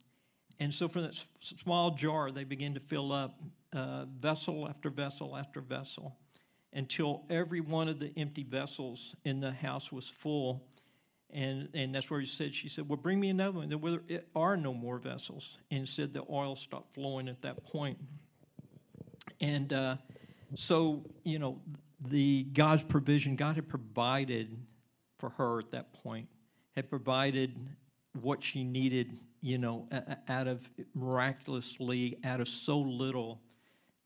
And 0.60 0.72
so 0.72 0.88
from 0.88 1.02
that 1.02 1.20
small 1.40 1.92
jar, 1.92 2.30
they 2.30 2.44
began 2.44 2.74
to 2.74 2.80
fill 2.80 3.12
up 3.12 3.40
uh, 3.72 4.04
vessel 4.06 4.68
after 4.68 4.88
vessel 4.88 5.36
after 5.36 5.60
vessel 5.60 6.16
until 6.72 7.24
every 7.30 7.60
one 7.60 7.88
of 7.88 8.00
the 8.00 8.12
empty 8.16 8.42
vessels 8.42 9.14
in 9.24 9.40
the 9.40 9.52
house 9.52 9.92
was 9.92 10.08
full. 10.08 10.64
And, 11.34 11.68
and 11.74 11.92
that's 11.92 12.08
where 12.10 12.20
he 12.20 12.26
said, 12.26 12.54
she 12.54 12.68
said, 12.68 12.88
well, 12.88 12.96
bring 12.96 13.18
me 13.18 13.28
another 13.28 13.58
one. 13.58 13.68
There 13.68 14.22
are 14.36 14.56
no 14.56 14.72
more 14.72 14.98
vessels. 14.98 15.58
And 15.70 15.88
said 15.88 16.12
the 16.12 16.24
oil 16.30 16.54
stopped 16.54 16.94
flowing 16.94 17.28
at 17.28 17.42
that 17.42 17.64
point. 17.64 17.98
And 19.40 19.72
uh, 19.72 19.96
so, 20.54 21.04
you 21.24 21.40
know, 21.40 21.60
the 22.00 22.44
God's 22.44 22.84
provision, 22.84 23.34
God 23.34 23.56
had 23.56 23.68
provided 23.68 24.56
for 25.18 25.30
her 25.30 25.58
at 25.58 25.72
that 25.72 25.92
point, 25.92 26.28
had 26.76 26.88
provided 26.88 27.56
what 28.20 28.42
she 28.42 28.62
needed, 28.62 29.18
you 29.40 29.58
know, 29.58 29.88
out 30.28 30.46
of 30.46 30.68
miraculously, 30.94 32.18
out 32.22 32.40
of 32.40 32.48
so 32.48 32.78
little 32.78 33.40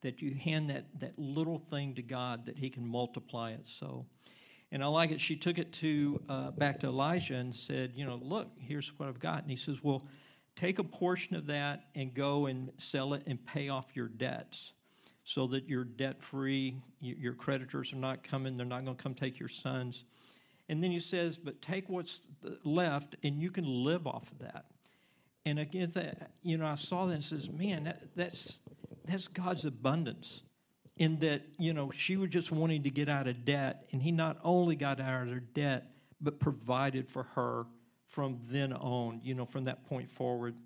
that 0.01 0.23
you 0.23 0.35
hand 0.35 0.71
that, 0.71 0.87
that 1.01 1.19
little 1.19 1.59
thing 1.59 1.95
to 1.95 2.03
God 2.03 2.47
that 2.47 2.57
He 2.57 2.71
can 2.71 2.87
multiply 2.87 3.51
it 3.51 3.67
so. 3.69 4.07
And 4.71 4.85
I 4.85 4.87
like 4.87 5.11
it. 5.11 5.21
She 5.21 5.35
took 5.35 5.59
it 5.59 5.73
to 5.75 6.21
uh, 6.29 6.51
back 6.51 6.81
to 6.81 6.89
Elijah 6.89 7.37
and 7.37 7.55
said, 7.55 7.93
you 7.95 8.05
know, 8.05 8.21
look, 8.23 8.49
here's 8.59 8.89
what 8.99 9.09
I've 9.09 9.19
got. 9.19 9.43
And 9.43 9.51
he 9.51 9.57
says, 9.57 9.79
well, 9.83 10.07
take 10.57 10.79
a 10.79 10.85
portion 10.85 11.37
of 11.37 11.47
that 11.47 11.85
and 11.95 12.13
go 12.13 12.47
and 12.47 12.71
sell 12.77 13.15
it 13.15 13.23
and 13.27 13.45
pay 13.47 13.71
off 13.71 13.97
your 13.97 14.09
debts 14.09 14.75
so 15.25 15.47
that 15.47 15.69
you're 15.69 15.85
debt 15.85 16.23
free. 16.23 16.83
Your 17.01 17.35
creditors 17.35 17.93
are 17.93 17.97
not 17.97 18.23
coming, 18.23 18.57
they're 18.57 18.67
not 18.67 18.85
going 18.85 18.97
to 18.97 19.03
come 19.03 19.15
take 19.15 19.39
your 19.39 19.49
sons. 19.49 20.05
And 20.69 20.83
then 20.85 20.91
he 20.91 21.01
says, 21.01 21.39
but 21.39 21.63
take 21.63 21.89
what's 21.89 22.31
left 22.63 23.17
and 23.23 23.41
you 23.41 23.51
can 23.51 23.65
live 23.65 24.07
off 24.07 24.31
of 24.33 24.39
that. 24.41 24.67
And 25.47 25.59
again, 25.59 25.91
that, 25.95 26.33
you 26.43 26.59
know, 26.59 26.67
I 26.67 26.75
saw 26.75 27.07
that 27.07 27.15
and 27.15 27.25
says, 27.25 27.49
man, 27.49 27.85
that, 27.85 28.03
that's, 28.15 28.59
that's 29.07 29.29
God's 29.29 29.65
abundance. 29.65 30.43
In 30.99 31.19
that, 31.21 31.43
you 31.59 31.73
know, 31.73 31.91
she 31.91 32.17
was 32.17 32.31
just 32.31 32.51
wanting 32.51 32.83
to 32.83 32.91
get 32.91 33.09
out 33.09 33.29
of 33.29 33.45
debt, 33.45 33.89
and 33.93 34.03
he 34.03 34.11
not 34.11 34.39
only 34.43 34.77
got 34.77 35.01
out 35.01 35.23
of 35.23 35.33
her 35.33 35.41
debt, 35.41 35.93
but 36.21 36.41
provided 36.41 37.09
for 37.09 37.23
her 37.23 37.67
from 38.07 38.39
then 38.49 38.73
on, 38.73 39.21
you 39.23 39.35
know, 39.35 39.45
from 39.45 39.65
that 39.65 39.85
point 39.85 40.11
forward. 40.11 40.57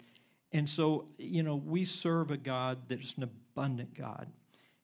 And 0.52 0.68
so, 0.68 1.08
you 1.18 1.42
know, 1.42 1.56
we 1.56 1.84
serve 1.84 2.30
a 2.30 2.36
God 2.36 2.88
that 2.88 3.00
is 3.00 3.14
an 3.16 3.24
abundant 3.24 3.94
God. 3.94 4.28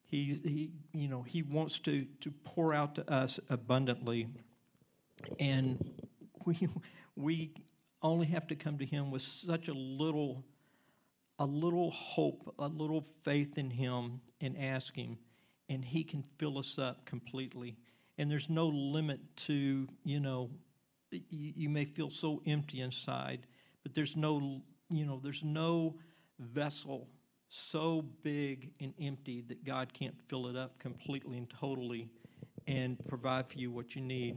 He, 0.04 0.40
he, 0.42 0.70
you 0.92 1.08
know, 1.08 1.22
he 1.22 1.42
wants 1.42 1.78
to, 1.80 2.06
to 2.20 2.30
pour 2.44 2.72
out 2.72 2.94
to 2.96 3.10
us 3.10 3.38
abundantly. 3.50 4.28
And 5.38 5.78
we, 6.44 6.68
we 7.16 7.52
only 8.02 8.26
have 8.26 8.46
to 8.48 8.56
come 8.56 8.78
to 8.78 8.86
him 8.86 9.10
with 9.10 9.22
such 9.22 9.68
a 9.68 9.74
little, 9.74 10.44
a 11.38 11.44
little 11.44 11.90
hope, 11.90 12.54
a 12.58 12.68
little 12.68 13.02
faith 13.22 13.58
in 13.58 13.70
him 13.70 14.20
and 14.40 14.56
ask 14.58 14.96
him, 14.96 15.18
and 15.68 15.84
he 15.84 16.04
can 16.04 16.24
fill 16.38 16.58
us 16.58 16.78
up 16.78 17.04
completely. 17.04 17.76
And 18.16 18.30
there's 18.30 18.48
no 18.48 18.66
limit 18.66 19.20
to, 19.46 19.86
you 20.04 20.20
know, 20.20 20.50
you, 21.30 21.68
may 21.68 21.84
feel 21.84 22.10
so 22.10 22.42
empty 22.46 22.80
inside, 22.80 23.46
but 23.82 23.94
there's 23.94 24.16
no, 24.16 24.62
you 24.90 25.06
know, 25.06 25.20
there's 25.22 25.44
no 25.44 25.96
vessel 26.38 27.08
so 27.48 28.04
big 28.22 28.72
and 28.80 28.92
empty 29.00 29.40
that 29.48 29.64
God 29.64 29.92
can't 29.92 30.14
fill 30.28 30.48
it 30.48 30.56
up 30.56 30.78
completely 30.78 31.38
and 31.38 31.48
totally 31.48 32.10
and 32.66 32.98
provide 33.08 33.48
for 33.48 33.58
you 33.58 33.70
what 33.70 33.96
you 33.96 34.02
need. 34.02 34.36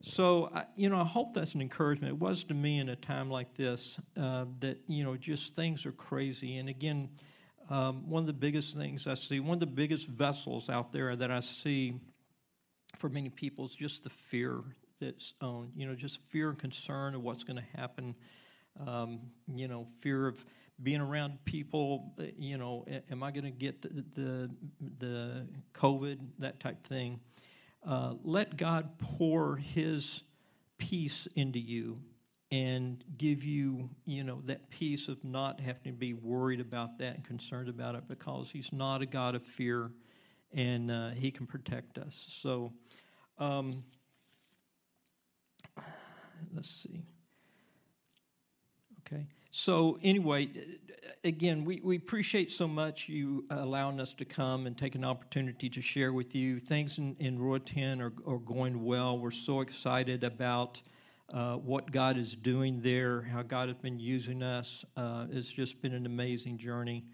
So, 0.00 0.50
I, 0.54 0.64
you 0.76 0.88
know, 0.88 0.98
I 0.98 1.04
hope 1.04 1.34
that's 1.34 1.54
an 1.54 1.60
encouragement. 1.60 2.14
It 2.14 2.18
was 2.18 2.42
to 2.44 2.54
me 2.54 2.78
in 2.78 2.88
a 2.88 2.96
time 2.96 3.30
like 3.30 3.54
this 3.54 4.00
uh, 4.16 4.46
that, 4.60 4.78
you 4.86 5.04
know, 5.04 5.16
just 5.16 5.54
things 5.54 5.84
are 5.84 5.92
crazy. 5.92 6.56
And 6.56 6.70
again, 6.70 7.10
um, 7.68 8.08
one 8.08 8.22
of 8.22 8.26
the 8.26 8.32
biggest 8.32 8.76
things 8.76 9.06
I 9.06 9.14
see, 9.14 9.40
one 9.40 9.54
of 9.54 9.60
the 9.60 9.66
biggest 9.66 10.08
vessels 10.08 10.68
out 10.68 10.92
there 10.92 11.16
that 11.16 11.30
I 11.30 11.40
see 11.40 11.94
for 12.96 13.08
many 13.08 13.28
people 13.28 13.66
is 13.66 13.74
just 13.74 14.04
the 14.04 14.10
fear 14.10 14.60
that's 15.00 15.34
owned, 15.40 15.72
you 15.76 15.86
know, 15.86 15.94
just 15.94 16.22
fear 16.22 16.50
and 16.50 16.58
concern 16.58 17.14
of 17.14 17.22
what's 17.22 17.44
going 17.44 17.56
to 17.56 17.78
happen, 17.78 18.14
um, 18.86 19.20
you 19.54 19.68
know, 19.68 19.86
fear 19.98 20.26
of 20.26 20.44
being 20.82 21.00
around 21.00 21.44
people, 21.44 22.14
uh, 22.20 22.24
you 22.38 22.56
know, 22.56 22.84
am 23.10 23.22
I 23.22 23.30
going 23.30 23.44
to 23.44 23.50
get 23.50 23.82
the, 23.82 24.04
the, 24.14 24.50
the 24.98 25.46
COVID, 25.74 26.18
that 26.38 26.60
type 26.60 26.82
thing. 26.82 27.20
Uh, 27.84 28.14
let 28.22 28.56
God 28.56 28.98
pour 28.98 29.56
His 29.56 30.22
peace 30.78 31.26
into 31.34 31.58
you 31.58 31.98
and 32.52 33.02
give 33.18 33.42
you, 33.42 33.90
you 34.04 34.22
know, 34.22 34.40
that 34.44 34.70
peace 34.70 35.08
of 35.08 35.22
not 35.24 35.60
having 35.60 35.92
to 35.92 35.92
be 35.92 36.14
worried 36.14 36.60
about 36.60 36.98
that 36.98 37.16
and 37.16 37.24
concerned 37.24 37.68
about 37.68 37.94
it 37.94 38.06
because 38.08 38.50
He's 38.50 38.72
not 38.72 39.02
a 39.02 39.06
God 39.06 39.34
of 39.34 39.42
fear 39.42 39.90
and 40.52 40.90
uh, 40.90 41.10
He 41.10 41.30
can 41.30 41.46
protect 41.46 41.98
us. 41.98 42.26
So, 42.28 42.72
um, 43.38 43.82
let's 46.54 46.70
see. 46.70 47.02
Okay. 49.00 49.26
So, 49.50 49.98
anyway, 50.02 50.50
again, 51.24 51.64
we, 51.64 51.80
we 51.82 51.96
appreciate 51.96 52.50
so 52.50 52.68
much 52.68 53.08
you 53.08 53.44
allowing 53.50 54.00
us 54.00 54.14
to 54.14 54.24
come 54.24 54.66
and 54.66 54.76
take 54.76 54.94
an 54.94 55.04
opportunity 55.04 55.68
to 55.70 55.80
share 55.80 56.12
with 56.12 56.34
you. 56.34 56.60
Things 56.60 56.98
in, 56.98 57.16
in 57.18 57.38
Roatan 57.38 58.00
are, 58.00 58.12
are 58.26 58.38
going 58.38 58.84
well. 58.84 59.18
We're 59.18 59.30
so 59.30 59.60
excited 59.60 60.24
about 60.24 60.82
uh, 61.32 61.56
what 61.56 61.90
God 61.90 62.16
is 62.16 62.36
doing 62.36 62.80
there, 62.80 63.22
how 63.22 63.42
God 63.42 63.68
has 63.68 63.78
been 63.78 63.98
using 63.98 64.42
us. 64.42 64.84
Uh, 64.96 65.26
it's 65.30 65.48
just 65.48 65.80
been 65.82 65.94
an 65.94 66.06
amazing 66.06 66.58
journey. 66.58 67.04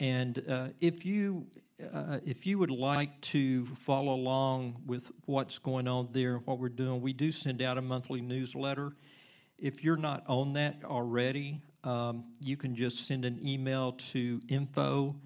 And 0.00 0.42
uh, 0.48 0.68
if 0.80 1.06
you 1.06 1.46
uh, 1.92 2.20
if 2.24 2.46
you 2.46 2.58
would 2.58 2.70
like 2.70 3.20
to 3.20 3.66
follow 3.66 4.14
along 4.14 4.80
with 4.86 5.10
what's 5.26 5.58
going 5.58 5.88
on 5.88 6.08
there, 6.12 6.38
what 6.38 6.58
we're 6.58 6.68
doing, 6.68 7.00
we 7.00 7.12
do 7.12 7.32
send 7.32 7.62
out 7.62 7.78
a 7.78 7.82
monthly 7.82 8.20
newsletter. 8.20 8.92
If 9.58 9.82
you're 9.82 9.96
not 9.96 10.24
on 10.28 10.52
that 10.54 10.82
already, 10.84 11.60
um, 11.82 12.24
you 12.40 12.56
can 12.56 12.74
just 12.74 13.06
send 13.06 13.24
an 13.24 13.40
email 13.46 13.92
to 14.12 14.40
info 14.48 15.16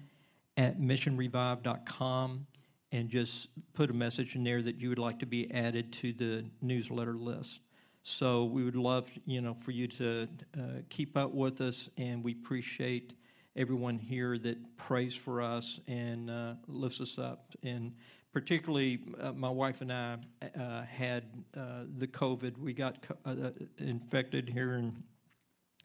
at 0.57 0.79
missionrevive.com 0.79 2.47
and 2.91 3.09
just 3.09 3.49
put 3.73 3.89
a 3.89 3.93
message 3.93 4.35
in 4.35 4.43
there 4.43 4.61
that 4.61 4.79
you 4.79 4.89
would 4.89 4.99
like 4.99 5.19
to 5.19 5.25
be 5.25 5.51
added 5.51 5.93
to 5.93 6.13
the 6.13 6.45
newsletter 6.61 7.13
list. 7.13 7.61
So 8.09 8.45
we 8.45 8.63
would 8.63 8.75
love, 8.75 9.07
you 9.27 9.39
know, 9.39 9.53
for 9.53 9.69
you 9.69 9.85
to 9.87 10.27
uh, 10.57 10.61
keep 10.89 11.15
up 11.15 11.31
with 11.31 11.61
us, 11.61 11.91
and 11.99 12.23
we 12.23 12.31
appreciate 12.31 13.13
everyone 13.55 13.99
here 13.99 14.39
that 14.39 14.77
prays 14.77 15.13
for 15.13 15.43
us 15.43 15.79
and 15.87 16.31
uh, 16.31 16.55
lifts 16.67 17.01
us 17.01 17.19
up. 17.19 17.53
And 17.61 17.93
particularly, 18.33 18.99
uh, 19.21 19.33
my 19.33 19.51
wife 19.51 19.81
and 19.81 19.93
I 19.93 20.17
uh, 20.59 20.81
had 20.81 21.25
uh, 21.55 21.83
the 21.97 22.07
COVID. 22.07 22.57
We 22.57 22.73
got 22.73 22.99
co- 23.03 23.17
uh, 23.25 23.51
infected 23.77 24.49
here 24.49 24.73
and 24.73 25.03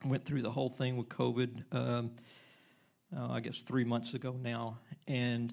went 0.06 0.24
through 0.24 0.42
the 0.42 0.50
whole 0.50 0.70
thing 0.70 0.96
with 0.96 1.10
COVID. 1.10 1.62
Um, 1.72 2.12
I 3.16 3.40
guess 3.40 3.58
three 3.58 3.84
months 3.84 4.14
ago 4.14 4.34
now, 4.42 4.78
and 5.06 5.52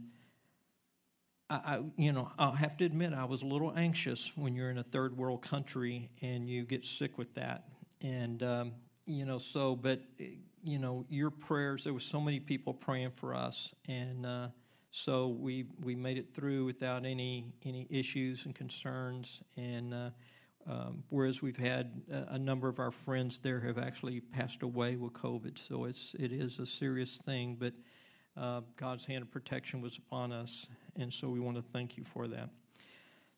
I, 1.52 1.82
you 1.98 2.14
know, 2.14 2.32
I'll 2.40 2.54
have 2.54 2.78
to 2.78 2.86
admit 2.86 3.14
I 3.14 3.26
was 3.26 3.42
a 3.42 3.46
little 3.46 3.74
anxious 3.76 4.32
when 4.36 4.56
you're 4.56 4.70
in 4.70 4.78
a 4.78 4.84
third 4.84 5.18
world 5.18 5.42
country 5.42 6.10
and 6.22 6.50
you 6.50 6.64
get 6.64 6.86
sick 6.86 7.18
with 7.18 7.34
that, 7.36 7.66
and 8.02 8.42
um, 8.42 8.72
you 9.06 9.26
know, 9.26 9.38
so 9.38 9.76
but 9.76 10.02
you 10.64 10.80
know, 10.80 11.06
your 11.10 11.30
prayers. 11.30 11.84
There 11.84 11.94
were 11.94 12.00
so 12.00 12.22
many 12.22 12.40
people 12.40 12.74
praying 12.74 13.12
for 13.12 13.36
us, 13.36 13.74
and 13.88 14.26
uh, 14.26 14.48
so 14.92 15.28
we 15.28 15.66
we 15.82 15.96
made 15.96 16.18
it 16.18 16.34
through 16.34 16.66
without 16.66 17.06
any 17.06 17.54
any 17.66 17.88
issues 17.90 18.46
and 18.46 18.56
concerns. 18.56 19.42
And 19.58 19.94
uh, 19.94 20.10
um, 20.68 21.04
whereas 21.10 21.42
we've 21.42 21.58
had 21.58 22.02
a, 22.12 22.36
a, 22.36 22.40
number 22.40 22.70
of 22.70 22.80
our 22.80 22.92
friends 22.92 23.40
there 23.40 23.60
have 23.62 23.80
actually 23.80 24.20
passed 24.20 24.62
away 24.62 24.96
with 24.96 25.14
COVID, 25.14 25.58
so 25.58 25.86
it's 25.86 26.16
it 26.20 26.32
is 26.32 26.60
a 26.60 26.66
serious 26.66 27.18
thing, 27.18 27.58
but. 27.60 27.74
Uh, 28.38 28.62
God's 28.78 29.04
hand 29.04 29.24
of 29.24 29.30
protection 29.30 29.82
was 29.82 29.98
upon 29.98 30.32
us, 30.32 30.66
and 30.97 31.12
so 31.12 31.30
we 31.30 31.39
want 31.39 31.58
to 31.58 31.63
thank 31.73 31.97
you 31.97 32.04
for 32.04 32.27
that. 32.27 32.49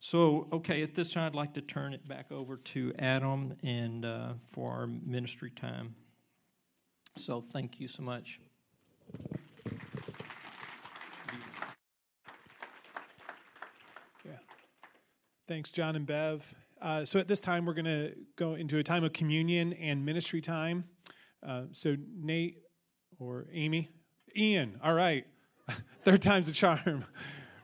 So, 0.06 0.48
okay, 0.52 0.82
at 0.82 0.94
this 0.94 1.12
time, 1.12 1.24
I'd 1.24 1.34
like 1.34 1.54
to 1.54 1.62
turn 1.62 1.94
it 1.94 2.06
back 2.06 2.30
over 2.30 2.58
to 2.58 2.92
Adam 2.98 3.54
and 3.62 4.04
uh, 4.04 4.34
for 4.50 4.70
our 4.70 4.86
ministry 4.86 5.50
time. 5.50 5.94
So, 7.16 7.40
thank 7.40 7.80
you 7.80 7.88
so 7.88 8.02
much. 8.02 8.38
Yeah. 14.26 14.32
Thanks, 15.48 15.72
John 15.72 15.96
and 15.96 16.06
Bev. 16.06 16.54
Uh, 16.82 17.06
so, 17.06 17.18
at 17.18 17.26
this 17.26 17.40
time, 17.40 17.64
we're 17.64 17.72
going 17.72 17.86
to 17.86 18.12
go 18.36 18.56
into 18.56 18.76
a 18.76 18.82
time 18.82 19.04
of 19.04 19.14
communion 19.14 19.72
and 19.72 20.04
ministry 20.04 20.42
time. 20.42 20.84
Uh, 21.42 21.62
so, 21.72 21.96
Nate 22.14 22.58
or 23.18 23.46
Amy, 23.52 23.88
Ian, 24.36 24.78
all 24.84 24.92
right. 24.92 25.24
Third 26.02 26.20
time's 26.20 26.50
a 26.50 26.52
charm. 26.52 27.06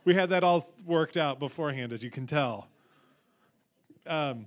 We 0.04 0.14
had 0.14 0.30
that 0.30 0.42
all 0.42 0.64
worked 0.86 1.16
out 1.16 1.38
beforehand, 1.38 1.92
as 1.92 2.02
you 2.02 2.10
can 2.10 2.26
tell. 2.26 2.68
Um, 4.06 4.46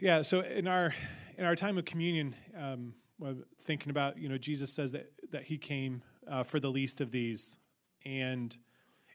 yeah, 0.00 0.22
so 0.22 0.40
in 0.40 0.68
our 0.68 0.94
in 1.38 1.44
our 1.44 1.56
time 1.56 1.78
of 1.78 1.84
communion, 1.84 2.34
um, 2.56 2.94
thinking 3.62 3.90
about 3.90 4.18
you 4.18 4.28
know 4.28 4.38
Jesus 4.38 4.72
says 4.72 4.92
that 4.92 5.10
that 5.30 5.44
he 5.44 5.56
came 5.56 6.02
uh, 6.28 6.42
for 6.42 6.60
the 6.60 6.70
least 6.70 7.00
of 7.00 7.10
these, 7.10 7.56
and 8.04 8.56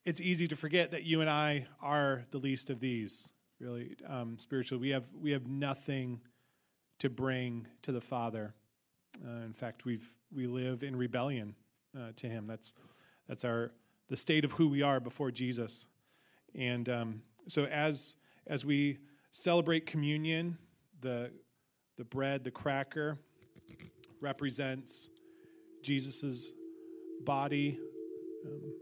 it's 0.03 0.19
easy 0.19 0.47
to 0.47 0.55
forget 0.55 0.91
that 0.91 1.03
you 1.03 1.21
and 1.21 1.29
I 1.29 1.67
are 1.81 2.25
the 2.31 2.39
least 2.39 2.69
of 2.69 2.79
these. 2.79 3.33
Really, 3.59 3.95
um, 4.07 4.39
spiritually, 4.39 4.81
we 4.81 4.89
have 4.89 5.05
we 5.13 5.31
have 5.31 5.47
nothing 5.47 6.21
to 6.99 7.09
bring 7.09 7.67
to 7.83 7.91
the 7.91 8.01
Father. 8.01 8.55
Uh, 9.23 9.45
in 9.45 9.53
fact, 9.53 9.85
we've 9.85 10.09
we 10.35 10.47
live 10.47 10.81
in 10.81 10.95
rebellion 10.95 11.55
uh, 11.95 12.13
to 12.15 12.27
Him. 12.27 12.47
That's 12.47 12.73
that's 13.27 13.45
our 13.45 13.71
the 14.09 14.17
state 14.17 14.45
of 14.45 14.51
who 14.51 14.67
we 14.67 14.81
are 14.81 14.99
before 14.99 15.31
Jesus. 15.31 15.87
And 16.55 16.87
um, 16.89 17.21
so 17.47 17.65
as 17.65 18.15
as 18.47 18.65
we 18.65 18.99
celebrate 19.31 19.85
communion, 19.85 20.57
the 21.01 21.31
the 21.97 22.03
bread, 22.03 22.43
the 22.43 22.51
cracker, 22.51 23.17
represents 24.19 25.09
Jesus's 25.81 26.53
body 27.23 27.79
um, 28.45 28.73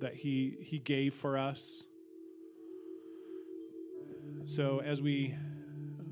that 0.00 0.14
he 0.14 0.56
he 0.60 0.78
gave 0.78 1.14
for 1.14 1.36
us. 1.36 1.86
So 4.46 4.80
as 4.80 5.02
we 5.02 5.34
uh, 5.34 6.02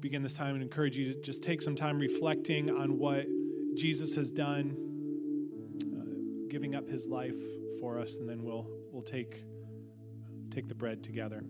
begin 0.00 0.22
this 0.22 0.36
time, 0.36 0.54
and 0.54 0.62
encourage 0.62 0.96
you 0.96 1.12
to 1.12 1.20
just 1.20 1.42
take 1.42 1.62
some 1.62 1.74
time 1.74 1.98
reflecting 1.98 2.70
on 2.70 2.98
what 2.98 3.26
Jesus 3.74 4.14
has 4.16 4.30
done 4.30 4.89
giving 6.50 6.74
up 6.74 6.88
his 6.88 7.06
life 7.06 7.36
for 7.80 7.98
us, 7.98 8.16
and 8.16 8.28
then 8.28 8.42
we'll, 8.42 8.66
we'll 8.90 9.02
take, 9.02 9.44
take 10.50 10.68
the 10.68 10.74
bread 10.74 11.02
together. 11.02 11.44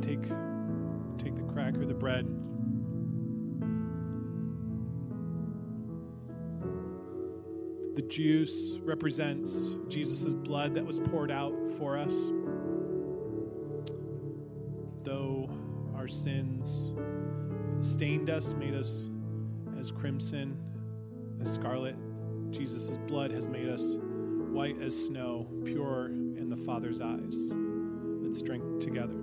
Time 0.00 1.18
take 1.18 1.24
take 1.24 1.36
the 1.36 1.52
cracker, 1.52 1.84
the 1.84 1.94
bread. 1.94 2.26
The 7.96 8.02
juice 8.02 8.78
represents 8.82 9.74
Jesus' 9.88 10.34
blood 10.34 10.74
that 10.74 10.84
was 10.84 10.98
poured 10.98 11.30
out 11.30 11.52
for 11.76 11.98
us. 11.98 12.30
Though 15.04 15.50
our 15.96 16.08
sins 16.08 16.92
stained 17.80 18.30
us, 18.30 18.54
made 18.54 18.74
us 18.74 19.10
as 19.78 19.90
crimson, 19.90 20.56
as 21.42 21.52
scarlet. 21.52 21.96
Jesus' 22.50 22.98
blood 23.06 23.30
has 23.32 23.48
made 23.48 23.68
us 23.68 23.98
white 24.00 24.80
as 24.80 25.06
snow, 25.06 25.46
pure 25.64 26.06
in 26.06 26.48
the 26.48 26.56
Father's 26.56 27.00
eyes. 27.00 27.54
Let's 28.22 28.42
drink 28.42 28.80
together. 28.80 29.19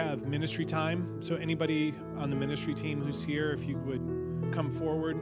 Have 0.00 0.26
ministry 0.26 0.64
time. 0.64 1.22
So 1.22 1.36
anybody 1.36 1.94
on 2.16 2.30
the 2.30 2.36
ministry 2.36 2.74
team 2.74 3.00
who's 3.00 3.22
here, 3.22 3.52
if 3.52 3.64
you 3.66 3.76
would 3.78 4.52
come 4.52 4.70
forward. 4.70 5.16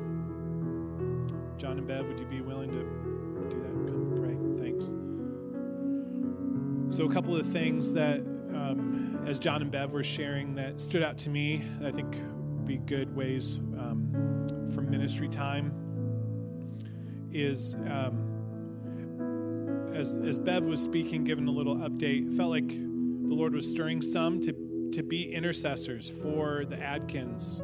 John 1.58 1.78
and 1.78 1.86
Bev, 1.86 2.06
would 2.08 2.20
you 2.20 2.26
be 2.26 2.40
willing 2.40 2.70
to 2.70 2.78
do 3.50 3.60
that? 3.62 3.72
Come 3.90 4.12
pray. 4.16 4.36
Thanks. 4.62 4.94
So 6.96 7.04
a 7.04 7.12
couple 7.12 7.36
of 7.36 7.46
things 7.46 7.92
that, 7.92 8.20
um, 8.20 9.24
as 9.26 9.38
John 9.38 9.62
and 9.62 9.70
Bev 9.70 9.92
were 9.92 10.04
sharing, 10.04 10.54
that 10.54 10.80
stood 10.80 11.02
out 11.02 11.18
to 11.18 11.30
me. 11.30 11.62
I 11.84 11.90
think 11.90 12.16
be 12.64 12.76
good 12.76 13.14
ways 13.14 13.58
um, 13.78 14.68
for 14.72 14.82
ministry 14.82 15.28
time. 15.28 15.72
Is 17.32 17.74
um, 17.74 18.28
as, 19.94 20.14
as 20.24 20.38
Bev 20.38 20.66
was 20.66 20.80
speaking, 20.80 21.24
giving 21.24 21.48
a 21.48 21.50
little 21.50 21.76
update, 21.76 22.32
felt 22.36 22.50
like 22.50 22.68
the 22.68 23.34
Lord 23.34 23.52
was 23.52 23.68
stirring 23.68 24.00
some 24.00 24.40
to, 24.42 24.52
to 24.92 25.02
be 25.02 25.32
intercessors 25.32 26.08
for 26.08 26.64
the 26.64 26.78
Adkins 26.78 27.62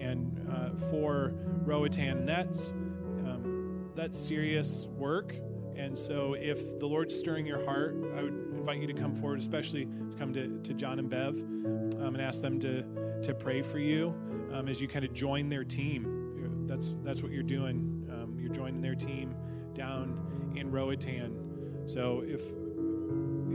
and 0.00 0.46
uh, 0.50 0.76
for 0.90 1.32
Roatan. 1.64 2.18
And 2.18 2.28
that's, 2.28 2.72
um, 2.72 3.90
that's 3.94 4.18
serious 4.18 4.88
work. 4.96 5.34
And 5.76 5.98
so, 5.98 6.34
if 6.34 6.78
the 6.78 6.86
Lord's 6.86 7.14
stirring 7.16 7.46
your 7.46 7.64
heart, 7.64 7.96
I 8.16 8.22
would 8.22 8.34
invite 8.52 8.80
you 8.80 8.86
to 8.86 8.92
come 8.92 9.14
forward, 9.14 9.38
especially 9.38 9.86
to 9.86 10.16
come 10.18 10.32
to, 10.34 10.60
to 10.60 10.74
John 10.74 10.98
and 10.98 11.08
Bev 11.08 11.40
um, 11.40 12.14
and 12.14 12.20
ask 12.20 12.42
them 12.42 12.60
to, 12.60 12.82
to 13.22 13.34
pray 13.34 13.62
for 13.62 13.78
you 13.78 14.14
um, 14.52 14.68
as 14.68 14.80
you 14.80 14.88
kind 14.88 15.04
of 15.04 15.14
join 15.14 15.48
their 15.48 15.64
team. 15.64 16.66
That's, 16.66 16.94
that's 17.02 17.22
what 17.22 17.32
you're 17.32 17.42
doing. 17.42 18.08
Um, 18.12 18.38
you're 18.38 18.52
joining 18.52 18.80
their 18.80 18.94
team 18.94 19.34
down 19.74 20.52
in 20.54 20.70
Roatan. 20.70 21.82
So 21.86 22.22
if 22.24 22.42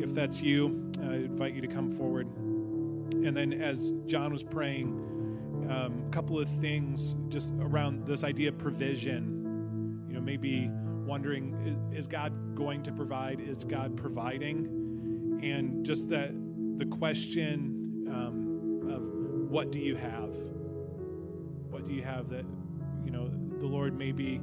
if 0.02 0.14
that's 0.14 0.42
you, 0.42 0.92
I 1.02 1.16
invite 1.16 1.54
you 1.54 1.62
to 1.62 1.68
come 1.68 1.92
forward. 1.92 2.28
And 3.12 3.36
then 3.36 3.54
as 3.62 3.94
John 4.06 4.32
was 4.32 4.44
praying, 4.44 4.88
um, 5.70 6.04
a 6.08 6.10
couple 6.12 6.40
of 6.40 6.48
things 6.48 7.16
just 7.30 7.54
around 7.60 8.06
this 8.06 8.24
idea 8.24 8.50
of 8.50 8.58
provision. 8.58 10.06
You 10.08 10.16
know, 10.16 10.22
maybe 10.22 10.70
wondering 11.06 11.92
is 11.94 12.08
God 12.08 12.56
going 12.56 12.84
to 12.84 12.92
provide? 12.92 13.40
Is 13.40 13.64
God 13.64 13.96
providing? 13.98 15.40
And 15.42 15.86
just 15.86 16.10
that 16.10 16.32
the 16.78 16.86
question 16.86 18.08
um, 18.10 18.90
of 18.90 19.50
what 19.50 19.72
do 19.72 19.80
you 19.80 19.96
have? 19.96 20.36
What 21.70 21.86
do 21.86 21.94
you 21.94 22.04
have 22.04 22.30
that 22.30 22.46
you 23.04 23.12
know 23.12 23.30
the 23.60 23.68
Lord 23.68 23.98
may 23.98 24.12
be 24.12 24.42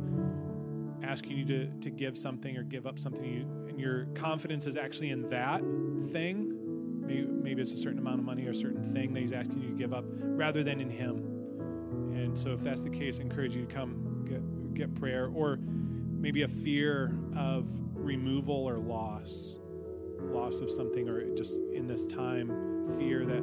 asking 1.03 1.37
you 1.37 1.45
to, 1.45 1.67
to 1.81 1.91
give 1.91 2.17
something 2.17 2.57
or 2.57 2.63
give 2.63 2.87
up 2.87 2.99
something 2.99 3.25
you, 3.25 3.69
and 3.69 3.81
your 3.81 4.07
confidence 4.15 4.67
is 4.67 4.77
actually 4.77 5.11
in 5.11 5.29
that 5.31 5.61
thing 6.13 6.52
maybe, 7.03 7.61
it's 7.61 7.73
a 7.73 7.77
certain 7.77 7.99
amount 7.99 8.19
of 8.19 8.25
money 8.25 8.47
or 8.47 8.51
a 8.51 8.55
certain 8.55 8.83
thing 8.93 9.13
that 9.13 9.21
he's 9.21 9.33
asking 9.33 9.61
you 9.61 9.69
to 9.69 9.75
give 9.75 9.93
up 9.93 10.05
rather 10.21 10.63
than 10.63 10.81
in 10.81 10.91
him. 10.91 11.17
And 12.15 12.39
so 12.39 12.53
if 12.53 12.61
that's 12.61 12.83
the 12.83 12.91
case 12.91 13.19
I 13.19 13.23
encourage 13.23 13.55
you 13.55 13.67
to 13.67 13.73
come 13.73 14.25
get, 14.29 14.75
get 14.75 14.95
prayer 14.95 15.31
or 15.35 15.59
maybe 15.59 16.43
a 16.43 16.49
fear 16.49 17.15
of 17.37 17.69
removal 17.95 18.69
or 18.69 18.79
loss 18.79 19.59
loss 20.31 20.61
of 20.61 20.71
something 20.71 21.09
or 21.09 21.35
just 21.35 21.59
in 21.75 21.87
this 21.87 22.07
time 22.07 22.89
fear 22.97 23.27
that 23.27 23.43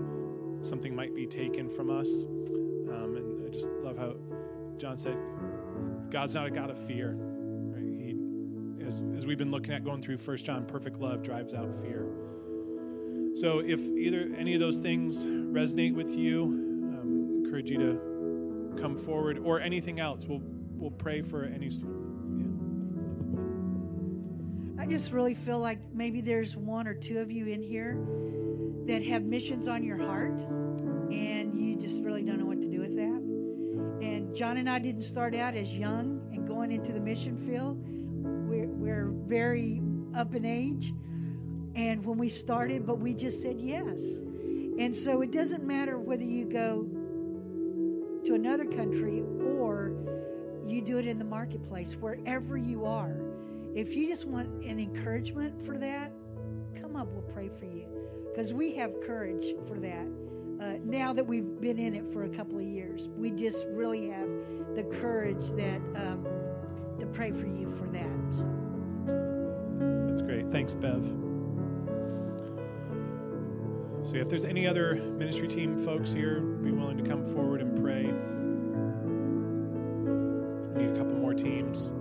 something 0.61 0.95
might 0.95 1.13
be 1.13 1.27
taken 1.27 1.69
from 1.69 1.89
us. 1.89 2.25
Um, 2.25 3.15
and 3.17 3.45
i 3.45 3.49
just 3.51 3.69
love 3.83 3.97
how 3.97 4.15
john 4.77 4.97
said 4.97 5.15
god's 6.09 6.33
not 6.35 6.47
a 6.47 6.51
god 6.51 6.69
of 6.69 6.77
fear. 6.77 7.17
As, 8.89 9.03
as 9.15 9.27
we've 9.27 9.37
been 9.37 9.51
looking 9.51 9.71
at 9.71 9.83
going 9.83 10.01
through 10.01 10.17
First 10.17 10.45
John, 10.45 10.65
perfect 10.65 10.99
love 10.99 11.21
drives 11.21 11.53
out 11.53 11.75
fear. 11.75 12.07
So 13.35 13.59
if 13.59 13.79
either 13.79 14.29
any 14.37 14.53
of 14.53 14.59
those 14.59 14.77
things 14.77 15.25
resonate 15.25 15.93
with 15.93 16.09
you, 16.09 16.43
um, 16.43 17.43
encourage 17.43 17.69
you 17.69 17.77
to 17.77 18.75
come 18.79 18.97
forward 18.97 19.39
or 19.39 19.59
anything 19.61 19.99
else. 19.99 20.25
We'll 20.25 20.41
we'll 20.43 20.91
pray 20.91 21.21
for 21.21 21.43
any. 21.43 21.67
Yeah. 21.67 21.83
I 24.81 24.85
just 24.85 25.11
really 25.11 25.33
feel 25.33 25.59
like 25.59 25.79
maybe 25.93 26.21
there's 26.21 26.55
one 26.55 26.87
or 26.87 26.93
two 26.93 27.19
of 27.19 27.31
you 27.31 27.47
in 27.47 27.61
here 27.61 27.97
that 28.85 29.03
have 29.03 29.23
missions 29.23 29.67
on 29.67 29.83
your 29.83 29.97
heart, 29.97 30.39
and 30.39 31.55
you 31.55 31.75
just 31.75 32.03
really 32.03 32.23
don't 32.23 32.39
know 32.39 32.45
what 32.45 32.61
to 32.61 32.67
do 32.67 32.79
with 32.79 32.95
that. 32.95 33.21
And 34.01 34.33
John 34.33 34.57
and 34.57 34.69
I 34.69 34.79
didn't 34.79 35.01
start 35.01 35.35
out 35.35 35.55
as 35.55 35.77
young 35.77 36.21
and 36.33 36.47
going 36.47 36.71
into 36.71 36.93
the 36.93 37.01
mission 37.01 37.37
field 37.37 37.83
we're, 38.49 38.67
we're 38.67 39.11
very 39.27 39.81
up 40.15 40.33
in 40.35 40.45
age. 40.45 40.93
And 41.79 42.05
when 42.05 42.17
we 42.17 42.27
started, 42.27 42.85
but 42.85 42.99
we 42.99 43.13
just 43.13 43.41
said 43.41 43.57
yes. 43.57 44.17
And 44.17 44.93
so 44.93 45.21
it 45.21 45.31
doesn't 45.31 45.63
matter 45.63 45.97
whether 45.97 46.25
you 46.25 46.43
go 46.43 46.83
to 48.25 48.33
another 48.33 48.65
country 48.65 49.23
or 49.41 49.93
you 50.67 50.81
do 50.81 50.97
it 50.97 51.07
in 51.07 51.17
the 51.17 51.23
marketplace, 51.23 51.93
wherever 51.93 52.57
you 52.57 52.83
are. 52.83 53.21
If 53.73 53.95
you 53.95 54.09
just 54.09 54.25
want 54.25 54.61
an 54.61 54.77
encouragement 54.77 55.63
for 55.63 55.77
that, 55.77 56.11
come 56.75 56.97
up, 56.97 57.07
we'll 57.13 57.21
pray 57.33 57.47
for 57.47 57.63
you. 57.63 57.87
Because 58.27 58.53
we 58.53 58.75
have 58.75 58.99
courage 58.99 59.45
for 59.65 59.79
that. 59.79 60.05
Uh, 60.59 60.79
now 60.83 61.13
that 61.13 61.25
we've 61.25 61.61
been 61.61 61.79
in 61.79 61.95
it 61.95 62.05
for 62.11 62.25
a 62.25 62.29
couple 62.29 62.57
of 62.57 62.65
years, 62.65 63.07
we 63.15 63.31
just 63.31 63.65
really 63.69 64.09
have 64.09 64.27
the 64.75 64.83
courage 64.99 65.47
that 65.51 65.79
um, 65.95 66.27
to 66.99 67.05
pray 67.05 67.31
for 67.31 67.47
you 67.47 67.69
for 67.69 67.87
that. 67.87 68.09
So. 68.31 70.09
That's 70.09 70.21
great. 70.21 70.51
Thanks, 70.51 70.73
Bev. 70.73 71.28
So, 74.03 74.15
if 74.15 74.29
there's 74.29 74.45
any 74.45 74.65
other 74.65 74.95
ministry 74.95 75.47
team 75.47 75.77
folks 75.77 76.13
here, 76.13 76.39
be 76.39 76.71
willing 76.71 76.97
to 76.97 77.03
come 77.03 77.23
forward 77.23 77.61
and 77.61 77.79
pray. 77.79 78.05
We 80.73 80.85
need 80.85 80.95
a 80.95 80.97
couple 80.97 81.17
more 81.17 81.33
teams. 81.33 81.91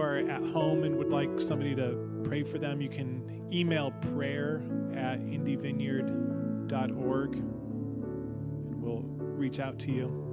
Are 0.00 0.16
at 0.16 0.42
home 0.48 0.84
and 0.84 0.96
would 0.96 1.10
like 1.10 1.38
somebody 1.40 1.74
to 1.74 2.22
pray 2.24 2.42
for 2.42 2.56
them, 2.58 2.80
you 2.80 2.88
can 2.88 3.46
email 3.52 3.90
prayer 4.12 4.62
at 4.94 5.20
indyvineyard.org 5.20 7.36
and 7.36 8.82
we'll 8.82 9.02
reach 9.02 9.60
out 9.60 9.78
to 9.80 9.92
you. 9.92 10.25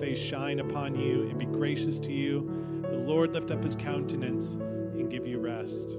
face 0.00 0.18
shine 0.18 0.60
upon 0.60 0.94
you 0.94 1.28
and 1.28 1.38
be 1.38 1.44
gracious 1.44 2.00
to 2.00 2.12
you. 2.12 2.82
The 2.88 2.96
Lord 2.96 3.34
lift 3.34 3.50
up 3.50 3.62
his 3.62 3.76
countenance 3.76 4.54
and 4.54 5.10
give 5.10 5.26
you 5.26 5.38
rest. 5.38 5.98